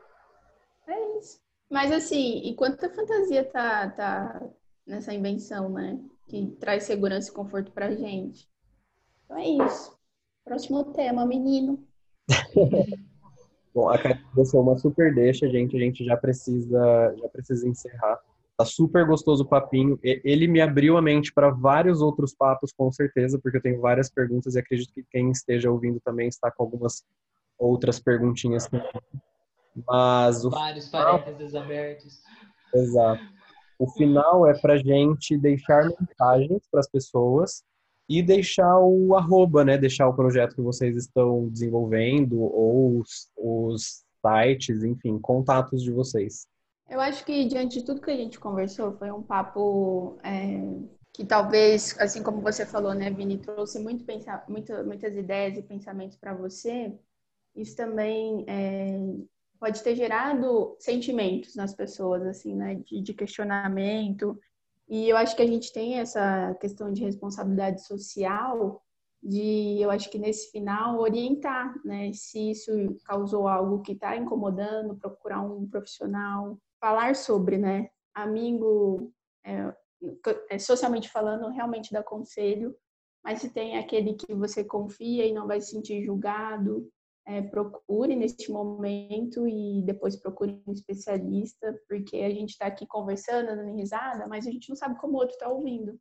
É 0.87 1.17
isso. 1.19 1.41
Mas 1.69 1.91
assim, 1.91 2.39
e 2.43 2.55
quanta 2.55 2.89
fantasia 2.89 3.43
tá, 3.43 3.89
tá 3.89 4.49
nessa 4.85 5.13
invenção, 5.13 5.69
né? 5.69 5.99
Que 6.29 6.47
traz 6.59 6.83
segurança 6.83 7.29
e 7.29 7.33
conforto 7.33 7.71
pra 7.71 7.95
gente. 7.95 8.47
Então 9.25 9.37
é 9.37 9.47
isso. 9.65 9.97
Próximo 10.45 10.93
tema, 10.93 11.25
menino. 11.25 11.85
Bom, 13.73 13.89
a 13.89 13.97
Karine 13.97 14.23
deixou 14.35 14.61
uma 14.61 14.77
super 14.77 15.13
deixa, 15.15 15.49
gente. 15.49 15.75
A 15.75 15.79
gente 15.79 16.05
já 16.05 16.15
precisa, 16.15 17.15
já 17.17 17.27
precisa 17.29 17.67
encerrar. 17.67 18.19
Tá 18.57 18.65
super 18.65 19.05
gostoso 19.05 19.43
o 19.43 19.47
papinho. 19.47 19.99
Ele 20.03 20.47
me 20.47 20.61
abriu 20.61 20.95
a 20.95 21.01
mente 21.01 21.33
para 21.33 21.49
vários 21.49 22.01
outros 22.01 22.35
papos, 22.35 22.71
com 22.71 22.91
certeza, 22.91 23.39
porque 23.39 23.57
eu 23.57 23.61
tenho 23.61 23.81
várias 23.81 24.11
perguntas 24.11 24.55
e 24.55 24.59
acredito 24.59 24.93
que 24.93 25.03
quem 25.09 25.31
esteja 25.31 25.71
ouvindo 25.71 25.99
também 25.99 26.27
está 26.27 26.51
com 26.51 26.63
algumas 26.63 27.03
outras 27.57 27.99
perguntinhas. 27.99 28.69
Mas 29.87 30.45
o 30.45 30.51
Vários 30.51 30.85
final... 30.87 31.19
parênteses 31.19 31.55
abertos. 31.55 32.21
Exato. 32.73 33.23
O 33.79 33.89
final 33.89 34.47
é 34.47 34.53
para 34.59 34.77
gente 34.77 35.37
deixar 35.37 35.89
mensagens 35.99 36.61
para 36.69 36.79
as 36.79 36.87
pessoas 36.87 37.63
e 38.07 38.21
deixar 38.21 38.79
o 38.79 39.15
arroba, 39.15 39.65
né? 39.65 39.77
Deixar 39.77 40.07
o 40.07 40.13
projeto 40.13 40.55
que 40.55 40.61
vocês 40.61 40.95
estão 40.95 41.49
desenvolvendo 41.49 42.39
ou 42.39 42.99
os, 42.99 43.29
os 43.35 44.03
sites, 44.25 44.83
enfim, 44.83 45.17
contatos 45.19 45.81
de 45.81 45.91
vocês. 45.91 46.47
Eu 46.93 47.01
acho 47.01 47.25
que 47.25 47.45
diante 47.45 47.79
de 47.79 47.85
tudo 47.85 48.01
que 48.01 48.11
a 48.11 48.15
gente 48.15 48.39
conversou, 48.39 48.95
foi 48.99 49.09
um 49.11 49.23
papo 49.23 50.19
é, 50.23 50.61
que 51.11 51.25
talvez, 51.25 51.99
assim 51.99 52.21
como 52.21 52.39
você 52.39 52.67
falou, 52.67 52.93
né, 52.93 53.09
Vini, 53.09 53.39
trouxe 53.39 53.79
muito 53.79 54.05
pensa 54.05 54.43
muito, 54.47 54.71
muitas 54.85 55.15
ideias 55.15 55.57
e 55.57 55.63
pensamentos 55.63 56.15
para 56.17 56.35
você. 56.35 56.93
Isso 57.55 57.75
também 57.75 58.45
é, 58.47 58.95
pode 59.59 59.81
ter 59.81 59.95
gerado 59.95 60.77
sentimentos 60.79 61.55
nas 61.55 61.73
pessoas, 61.73 62.21
assim, 62.27 62.55
né, 62.55 62.75
de, 62.75 63.01
de, 63.01 63.13
questionamento. 63.15 64.39
E 64.87 65.09
eu 65.09 65.17
acho 65.17 65.35
que 65.35 65.41
a 65.41 65.47
gente 65.47 65.73
tem 65.73 65.95
essa 65.95 66.53
questão 66.61 66.93
de 66.93 67.03
responsabilidade 67.03 67.83
social, 67.87 68.83
de, 69.23 69.81
eu 69.81 69.89
acho 69.89 70.11
que 70.11 70.19
nesse 70.19 70.51
final, 70.51 70.99
orientar, 70.99 71.73
né, 71.83 72.13
se 72.13 72.51
isso 72.51 72.71
causou 73.03 73.47
algo 73.47 73.81
que 73.81 73.93
está 73.93 74.15
incomodando, 74.15 74.95
procurar 74.97 75.41
um 75.41 75.67
profissional, 75.67 76.59
falar 76.83 77.15
sobre, 77.15 77.57
né, 77.57 77.87
amigo, 78.13 79.09
é, 79.45 79.73
é, 80.49 80.59
socialmente 80.59 81.09
falando, 81.09 81.47
realmente 81.47 81.93
dá 81.93 82.03
conselho, 82.03 82.75
mas 83.23 83.39
se 83.39 83.49
tem 83.53 83.77
aquele 83.77 84.15
que 84.15 84.33
você 84.33 84.65
confia 84.65 85.25
e 85.25 85.31
não 85.31 85.47
vai 85.47 85.61
se 85.61 85.71
sentir 85.71 86.03
julgado, 86.03 86.85
é, 87.25 87.41
procure 87.41 88.17
neste 88.17 88.51
momento 88.51 89.47
e 89.47 89.81
depois 89.85 90.17
procure 90.17 90.61
um 90.67 90.73
especialista, 90.73 91.73
porque 91.87 92.17
a 92.17 92.29
gente 92.29 92.49
está 92.49 92.65
aqui 92.65 92.85
conversando, 92.85 93.55
dando 93.55 93.77
risada, 93.77 94.27
mas 94.27 94.45
a 94.45 94.51
gente 94.51 94.67
não 94.67 94.75
sabe 94.75 94.99
como 94.99 95.13
o 95.13 95.19
outro 95.19 95.35
está 95.35 95.47
ouvindo. 95.47 95.97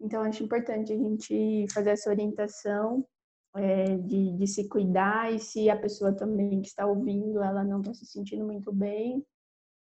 Então, 0.00 0.22
acho 0.22 0.42
importante 0.42 0.94
a 0.94 0.96
gente 0.96 1.66
fazer 1.74 1.90
essa 1.90 2.08
orientação 2.08 3.06
é, 3.54 3.98
de, 3.98 4.32
de 4.32 4.46
se 4.46 4.66
cuidar 4.66 5.30
e 5.30 5.38
se 5.38 5.68
a 5.68 5.78
pessoa 5.78 6.16
também 6.16 6.62
que 6.62 6.68
está 6.68 6.86
ouvindo, 6.86 7.42
ela 7.42 7.62
não 7.62 7.80
está 7.80 7.92
se 7.92 8.06
sentindo 8.06 8.46
muito 8.46 8.72
bem, 8.72 9.22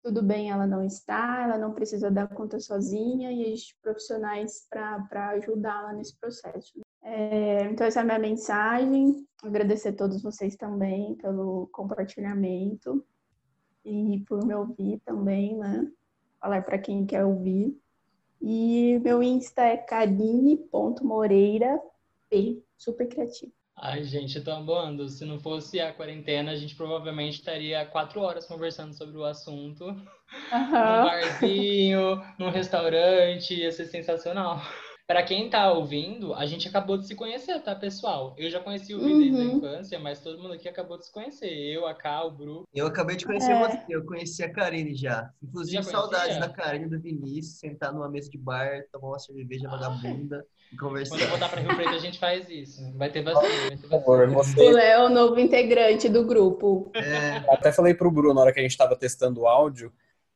tudo 0.04 0.24
bem, 0.24 0.50
ela 0.50 0.66
não 0.66 0.84
está, 0.84 1.44
ela 1.44 1.58
não 1.58 1.74
precisa 1.74 2.10
dar 2.10 2.28
conta 2.28 2.60
sozinha 2.60 3.32
e 3.32 3.44
existe 3.44 3.78
profissionais 3.82 4.66
para 4.70 5.30
ajudá-la 5.30 5.94
nesse 5.94 6.18
processo. 6.18 6.80
É, 7.04 7.66
então, 7.66 7.86
essa 7.86 8.00
é 8.00 8.02
a 8.02 8.06
minha 8.06 8.20
mensagem. 8.20 9.28
Agradecer 9.44 9.90
a 9.90 9.96
todos 9.96 10.22
vocês 10.22 10.56
também 10.56 11.16
pelo 11.16 11.68
compartilhamento 11.72 13.06
e 13.84 14.24
por 14.28 14.46
me 14.46 14.54
ouvir 14.54 15.02
também, 15.06 15.58
né? 15.58 15.92
Falar 16.40 16.64
para 16.64 16.80
quem 16.80 17.06
quer 17.06 17.26
ouvir. 17.26 17.78
E 18.42 19.00
meu 19.04 19.22
Insta 19.22 19.64
é 19.64 19.78
carine.moreira 19.78 21.80
P, 22.30 22.64
super 22.78 23.08
criativo. 23.08 23.52
Ai, 23.84 24.04
gente, 24.04 24.38
eu 24.38 24.44
tô 24.44 24.52
amando. 24.52 25.10
Se 25.10 25.26
não 25.26 25.40
fosse 25.40 25.80
a 25.80 25.92
quarentena, 25.92 26.52
a 26.52 26.56
gente 26.56 26.76
provavelmente 26.76 27.40
estaria 27.40 27.84
quatro 27.84 28.22
horas 28.22 28.46
conversando 28.46 28.94
sobre 28.94 29.18
o 29.18 29.26
assunto. 29.26 29.86
Uhum. 29.86 29.96
Num 30.52 31.04
barzinho, 31.04 32.22
num 32.38 32.52
restaurante, 32.52 33.56
ia 33.56 33.72
ser 33.72 33.86
sensacional. 33.86 34.62
Para 35.08 35.24
quem 35.24 35.50
tá 35.50 35.72
ouvindo, 35.72 36.32
a 36.36 36.46
gente 36.46 36.68
acabou 36.68 36.96
de 36.96 37.08
se 37.08 37.16
conhecer, 37.16 37.60
tá, 37.64 37.74
pessoal? 37.74 38.36
Eu 38.38 38.52
já 38.52 38.60
conheci 38.60 38.94
o 38.94 39.00
Vini 39.00 39.32
uhum. 39.32 39.36
desde 39.36 39.42
a 39.42 39.56
infância, 39.56 40.00
mas 40.00 40.22
todo 40.22 40.40
mundo 40.40 40.54
aqui 40.54 40.70
acabou 40.70 41.00
de 41.00 41.08
se 41.08 41.12
conhecer. 41.12 41.50
Eu, 41.52 41.88
a 41.88 41.96
Ká, 41.96 42.24
o 42.24 42.30
Bru. 42.30 42.68
Eu 42.72 42.86
acabei 42.86 43.16
de 43.16 43.26
conhecer 43.26 43.52
é. 43.52 43.60
você, 43.60 43.84
eu 43.90 44.06
conheci 44.06 44.44
a 44.44 44.54
Karine 44.54 44.94
já. 44.94 45.28
Inclusive, 45.42 45.78
já 45.78 45.84
saudades 45.84 46.38
da 46.38 46.48
Karine 46.48 46.86
do 46.86 47.00
Vinícius, 47.00 47.58
sentar 47.58 47.92
numa 47.92 48.08
mesa 48.08 48.30
de 48.30 48.38
bar, 48.38 48.84
tomar 48.92 49.08
uma 49.08 49.20
cerveja 49.20 49.68
vagabunda 49.68 50.46
conversar. 50.78 51.16
Quando 51.16 51.22
eu 51.22 51.30
voltar 51.30 51.50
pra 51.50 51.62
Rio 51.62 51.76
Preto, 51.76 51.90
a 51.90 52.00
gente 52.00 52.20
faz 52.20 52.50
isso. 52.50 52.82
Vai 52.98 53.10
ter. 53.10 53.24
Você... 53.24 54.62
O 54.62 54.72
Léo 54.72 54.80
é 54.80 55.06
o 55.06 55.10
novo 55.10 55.40
integrante 55.40 56.10
do 56.10 56.26
grupo. 56.26 56.92
É. 56.96 57.38
Até 57.50 57.72
falei 57.72 57.94
pro 57.94 58.12
Bruno 58.12 58.34
na 58.34 58.42
hora 58.42 58.54
que 58.54 58.60
a 58.60 58.64
gente 58.64 58.78
tava 58.78 58.96
testando 58.96 59.42
o 59.42 59.48
áudio, 59.48 59.92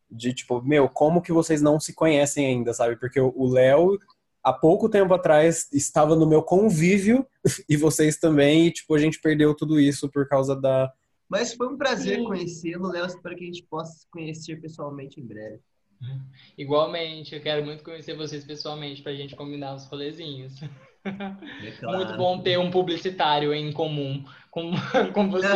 de 0.09 0.33
tipo, 0.33 0.61
meu, 0.61 0.87
como 0.89 1.21
que 1.21 1.31
vocês 1.31 1.61
não 1.61 1.79
se 1.79 1.93
conhecem 1.93 2.45
ainda, 2.45 2.73
sabe? 2.73 2.95
Porque 2.95 3.19
o 3.19 3.47
Léo 3.47 3.97
há 4.43 4.53
pouco 4.53 4.87
tempo 4.87 5.11
atrás 5.13 5.67
estava 5.73 6.15
no 6.15 6.27
meu 6.27 6.43
convívio 6.43 7.25
e 7.67 7.75
vocês 7.75 8.17
também, 8.17 8.67
e, 8.67 8.71
tipo, 8.71 8.93
a 8.93 8.99
gente 8.99 9.19
perdeu 9.19 9.55
tudo 9.55 9.79
isso 9.79 10.07
por 10.09 10.27
causa 10.27 10.55
da. 10.55 10.93
Mas 11.27 11.53
foi 11.55 11.67
um 11.67 11.77
prazer 11.77 12.23
conhecê-lo, 12.23 12.87
Léo. 12.89 13.05
Espero 13.05 13.35
que 13.35 13.43
a 13.43 13.47
gente 13.47 13.63
possa 13.63 13.99
se 13.99 14.07
conhecer 14.11 14.61
pessoalmente 14.61 15.19
em 15.19 15.25
breve. 15.25 15.59
Igualmente, 16.57 17.35
eu 17.35 17.41
quero 17.41 17.65
muito 17.65 17.83
conhecer 17.83 18.15
vocês 18.15 18.45
pessoalmente 18.45 19.01
para 19.01 19.11
a 19.11 19.15
gente 19.15 19.35
combinar 19.35 19.75
os 19.75 19.85
rolezinhos. 19.85 20.61
É 20.61 21.71
claro. 21.79 21.97
Muito 22.05 22.17
bom 22.17 22.41
ter 22.41 22.57
um 22.57 22.71
publicitário 22.71 23.53
em 23.53 23.71
comum 23.71 24.25
com, 24.49 24.71
com 25.13 25.29
vocês. 25.29 25.51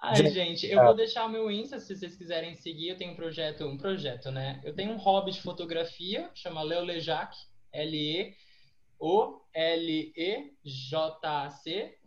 Ai, 0.00 0.30
gente, 0.30 0.66
eu 0.66 0.82
vou 0.82 0.94
deixar 0.94 1.26
o 1.26 1.28
meu 1.28 1.50
Insta 1.50 1.78
se 1.78 1.94
vocês 1.94 2.16
quiserem 2.16 2.54
seguir. 2.54 2.88
Eu 2.90 2.96
tenho 2.96 3.12
um 3.12 3.16
projeto, 3.16 3.66
um 3.66 3.76
projeto, 3.76 4.30
né? 4.30 4.60
Eu 4.64 4.74
tenho 4.74 4.92
um 4.92 4.96
hobby 4.96 5.32
de 5.32 5.42
fotografia, 5.42 6.30
chama 6.34 6.62
Leo 6.62 6.84
Lejac, 6.84 7.36
L-E-O-L-E-J-A-C. 7.72 8.34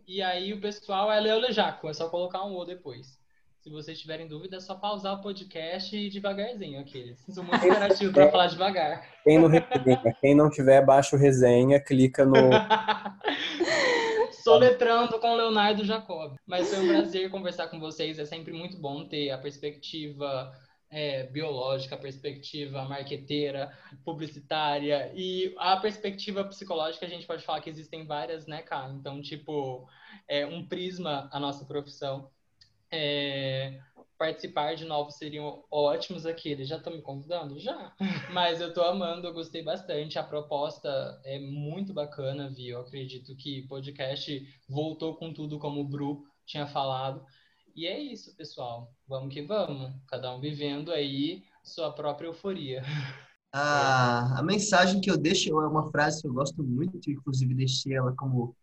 E 0.08 0.20
aí 0.20 0.52
o 0.52 0.60
pessoal 0.60 1.12
é 1.12 1.20
Leo 1.20 1.38
Lejaco, 1.38 1.88
é 1.88 1.92
só 1.92 2.08
colocar 2.08 2.44
um 2.44 2.56
O 2.56 2.64
depois. 2.64 3.21
Se 3.62 3.70
vocês 3.70 4.00
tiverem 4.00 4.26
dúvida, 4.26 4.56
é 4.56 4.60
só 4.60 4.74
pausar 4.74 5.14
o 5.14 5.22
podcast 5.22 5.96
e 5.96 6.10
devagarzinho 6.10 6.80
aqueles. 6.80 7.24
Sou 7.28 7.44
muito 7.44 7.64
interativo 7.64 8.12
para 8.12 8.28
falar 8.28 8.48
devagar. 8.48 9.08
Quem 9.22 9.38
não 9.38 9.46
resenha, 9.46 10.16
quem 10.20 10.34
não 10.34 10.50
tiver, 10.50 10.84
baixa 10.84 11.14
o 11.14 11.18
resenha, 11.18 11.78
clica 11.78 12.26
no. 12.26 12.50
soletrando 14.42 15.16
com 15.20 15.36
Leonardo 15.36 15.84
Jacob. 15.84 16.34
Mas 16.44 16.74
foi 16.74 16.84
um 16.84 16.88
prazer 16.88 17.30
conversar 17.30 17.68
com 17.68 17.78
vocês. 17.78 18.18
É 18.18 18.24
sempre 18.24 18.52
muito 18.52 18.76
bom 18.78 19.06
ter 19.06 19.30
a 19.30 19.38
perspectiva 19.38 20.52
é, 20.90 21.22
biológica, 21.28 21.94
a 21.94 21.98
perspectiva 21.98 22.84
marqueteira, 22.86 23.70
publicitária 24.04 25.12
e 25.14 25.54
a 25.56 25.76
perspectiva 25.76 26.44
psicológica, 26.44 27.06
a 27.06 27.08
gente 27.08 27.28
pode 27.28 27.44
falar 27.44 27.60
que 27.60 27.70
existem 27.70 28.04
várias, 28.04 28.44
né, 28.44 28.60
cara? 28.60 28.92
Então, 28.92 29.22
tipo, 29.22 29.86
é 30.26 30.44
um 30.44 30.66
prisma 30.66 31.30
a 31.32 31.38
nossa 31.38 31.64
profissão. 31.64 32.28
É, 32.92 33.80
participar 34.22 34.76
de 34.76 34.84
novo 34.84 35.10
seriam 35.10 35.64
ótimos 35.68 36.24
aqui. 36.24 36.50
Eles 36.50 36.68
já 36.68 36.76
estão 36.76 36.92
me 36.92 37.02
convidando? 37.02 37.58
Já. 37.58 37.92
Mas 38.32 38.60
eu 38.60 38.68
estou 38.68 38.84
amando, 38.84 39.26
eu 39.26 39.32
gostei 39.32 39.64
bastante. 39.64 40.16
A 40.16 40.22
proposta 40.22 41.20
é 41.24 41.40
muito 41.40 41.92
bacana, 41.92 42.48
Vi. 42.48 42.68
Eu 42.68 42.82
acredito 42.82 43.34
que 43.34 43.66
podcast 43.66 44.46
voltou 44.68 45.16
com 45.16 45.32
tudo, 45.32 45.58
como 45.58 45.80
o 45.80 45.88
Bru 45.88 46.24
tinha 46.46 46.68
falado. 46.68 47.24
E 47.74 47.86
é 47.86 47.98
isso, 47.98 48.36
pessoal. 48.36 48.92
Vamos 49.08 49.34
que 49.34 49.42
vamos. 49.42 49.92
Cada 50.06 50.32
um 50.32 50.40
vivendo 50.40 50.92
aí 50.92 51.42
sua 51.64 51.90
própria 51.90 52.28
euforia. 52.28 52.82
A, 53.52 54.38
a 54.38 54.42
mensagem 54.44 55.00
que 55.00 55.10
eu 55.10 55.16
deixo 55.16 55.48
é 55.48 55.66
uma 55.66 55.90
frase 55.90 56.22
que 56.22 56.28
eu 56.28 56.32
gosto 56.32 56.62
muito, 56.62 57.10
inclusive 57.10 57.54
deixei 57.54 57.94
ela 57.94 58.14
como 58.14 58.54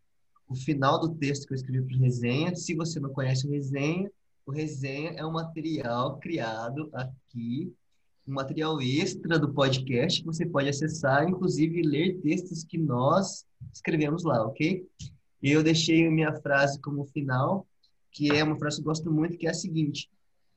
o 0.48 0.54
final 0.54 0.98
do 0.98 1.14
texto 1.14 1.46
que 1.46 1.52
eu 1.52 1.56
escrevi 1.56 1.86
para 1.86 1.98
resenha. 1.98 2.56
Se 2.56 2.74
você 2.74 2.98
não 2.98 3.10
conhece 3.10 3.46
o 3.46 3.50
resenha, 3.50 4.10
o 4.50 4.52
resenha 4.52 5.12
é 5.16 5.24
um 5.24 5.30
material 5.30 6.18
criado 6.18 6.90
aqui, 6.92 7.72
um 8.26 8.34
material 8.34 8.80
extra 8.80 9.38
do 9.38 9.52
podcast 9.52 10.20
que 10.20 10.26
você 10.26 10.44
pode 10.44 10.68
acessar, 10.68 11.28
inclusive 11.28 11.80
ler 11.82 12.18
textos 12.20 12.64
que 12.64 12.76
nós 12.76 13.46
escrevemos 13.72 14.24
lá, 14.24 14.44
ok? 14.44 14.84
E 15.40 15.50
eu 15.52 15.62
deixei 15.62 16.10
minha 16.10 16.34
frase 16.40 16.80
como 16.80 17.06
final, 17.06 17.64
que 18.10 18.34
é 18.34 18.42
uma 18.42 18.58
frase 18.58 18.78
que 18.78 18.82
eu 18.82 18.86
gosto 18.86 19.10
muito, 19.12 19.38
que 19.38 19.46
é 19.46 19.50
a 19.50 19.54
seguinte: 19.54 20.10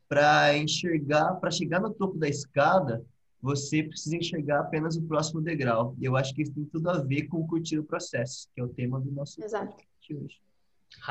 para 0.10 0.58
enxergar, 0.58 1.36
para 1.36 1.52
chegar 1.52 1.80
no 1.80 1.94
topo 1.94 2.18
da 2.18 2.28
escada, 2.28 3.06
você 3.40 3.84
precisa 3.84 4.18
enxergar 4.18 4.62
apenas 4.62 4.96
o 4.96 5.04
próximo 5.04 5.40
degrau. 5.40 5.96
E 6.00 6.06
eu 6.06 6.16
acho 6.16 6.34
que 6.34 6.42
isso 6.42 6.54
tem 6.54 6.66
tudo 6.66 6.90
a 6.90 6.98
ver 6.98 7.28
com 7.28 7.46
curtir 7.46 7.78
o 7.78 7.84
processo, 7.84 8.48
que 8.56 8.60
é 8.60 8.64
o 8.64 8.70
tema 8.70 9.00
do 9.00 9.12
nosso 9.12 9.40
Exato. 9.44 9.78
de 10.02 10.16
hoje. 10.16 10.42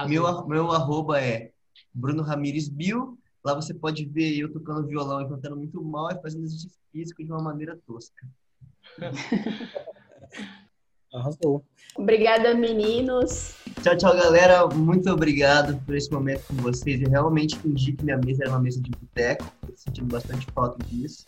Meu, 0.09 0.47
meu 0.49 0.73
arroba 0.73 1.21
é 1.21 1.52
Bruno 1.93 2.23
Ramires 2.23 2.69
Bio. 2.69 3.19
Lá 3.45 3.55
você 3.55 3.75
pode 3.75 4.05
ver 4.05 4.39
eu 4.39 4.53
tocando 4.53 4.87
violão 4.87 5.21
e 5.21 5.29
cantando 5.29 5.57
muito 5.57 5.83
mal 5.83 6.11
e 6.11 6.21
fazendo 6.23 6.45
exercício 6.45 6.79
físico 6.93 7.25
de 7.25 7.31
uma 7.31 7.43
maneira 7.43 7.79
tosca. 7.87 8.27
Arrasou. 11.13 11.63
Obrigada, 11.95 12.55
meninos. 12.55 13.55
Tchau, 13.83 13.97
tchau, 13.97 14.15
galera. 14.15 14.67
Muito 14.69 15.11
obrigado 15.11 15.79
por 15.85 15.95
esse 15.95 16.11
momento 16.11 16.47
com 16.47 16.55
vocês. 16.55 17.03
Eu 17.03 17.11
realmente 17.11 17.59
fingi 17.59 17.93
que 17.93 18.03
minha 18.03 18.17
mesa 18.17 18.45
era 18.45 18.53
uma 18.53 18.61
mesa 18.61 18.81
de 18.81 18.91
boteco. 18.91 19.45
Sentindo 19.77 20.07
bastante 20.07 20.47
falta 20.55 20.83
disso. 20.87 21.25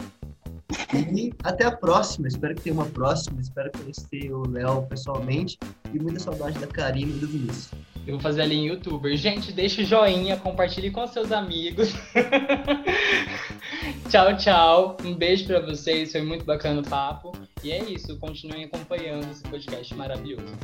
E 0.94 1.34
até 1.42 1.66
a 1.66 1.76
próxima. 1.76 2.26
Espero 2.28 2.54
que 2.54 2.62
tenha 2.62 2.74
uma 2.74 2.86
próxima. 2.86 3.38
Espero 3.40 3.70
conhecer 3.72 4.32
o 4.32 4.48
Léo 4.48 4.86
pessoalmente. 4.86 5.58
E 5.92 5.98
muita 5.98 6.18
saudade 6.18 6.58
da 6.58 6.66
Karina 6.66 7.12
e 7.12 7.18
do 7.18 7.28
Vinícius. 7.28 7.70
Eu 8.06 8.14
vou 8.14 8.20
fazer 8.20 8.42
ali 8.42 8.56
em 8.56 8.66
youtuber. 8.66 9.16
Gente, 9.16 9.50
deixa 9.50 9.80
o 9.80 9.84
joinha, 9.84 10.36
compartilhe 10.36 10.90
com 10.90 11.06
seus 11.06 11.32
amigos. 11.32 11.92
tchau, 14.10 14.36
tchau. 14.36 14.96
Um 15.02 15.14
beijo 15.14 15.46
para 15.46 15.60
vocês. 15.60 16.12
Foi 16.12 16.22
muito 16.22 16.44
bacana 16.44 16.82
o 16.82 16.84
papo. 16.84 17.32
E 17.62 17.72
é 17.72 17.82
isso. 17.82 18.18
Continuem 18.18 18.64
acompanhando 18.64 19.30
esse 19.30 19.42
podcast 19.44 19.94
maravilhoso. 19.94 20.54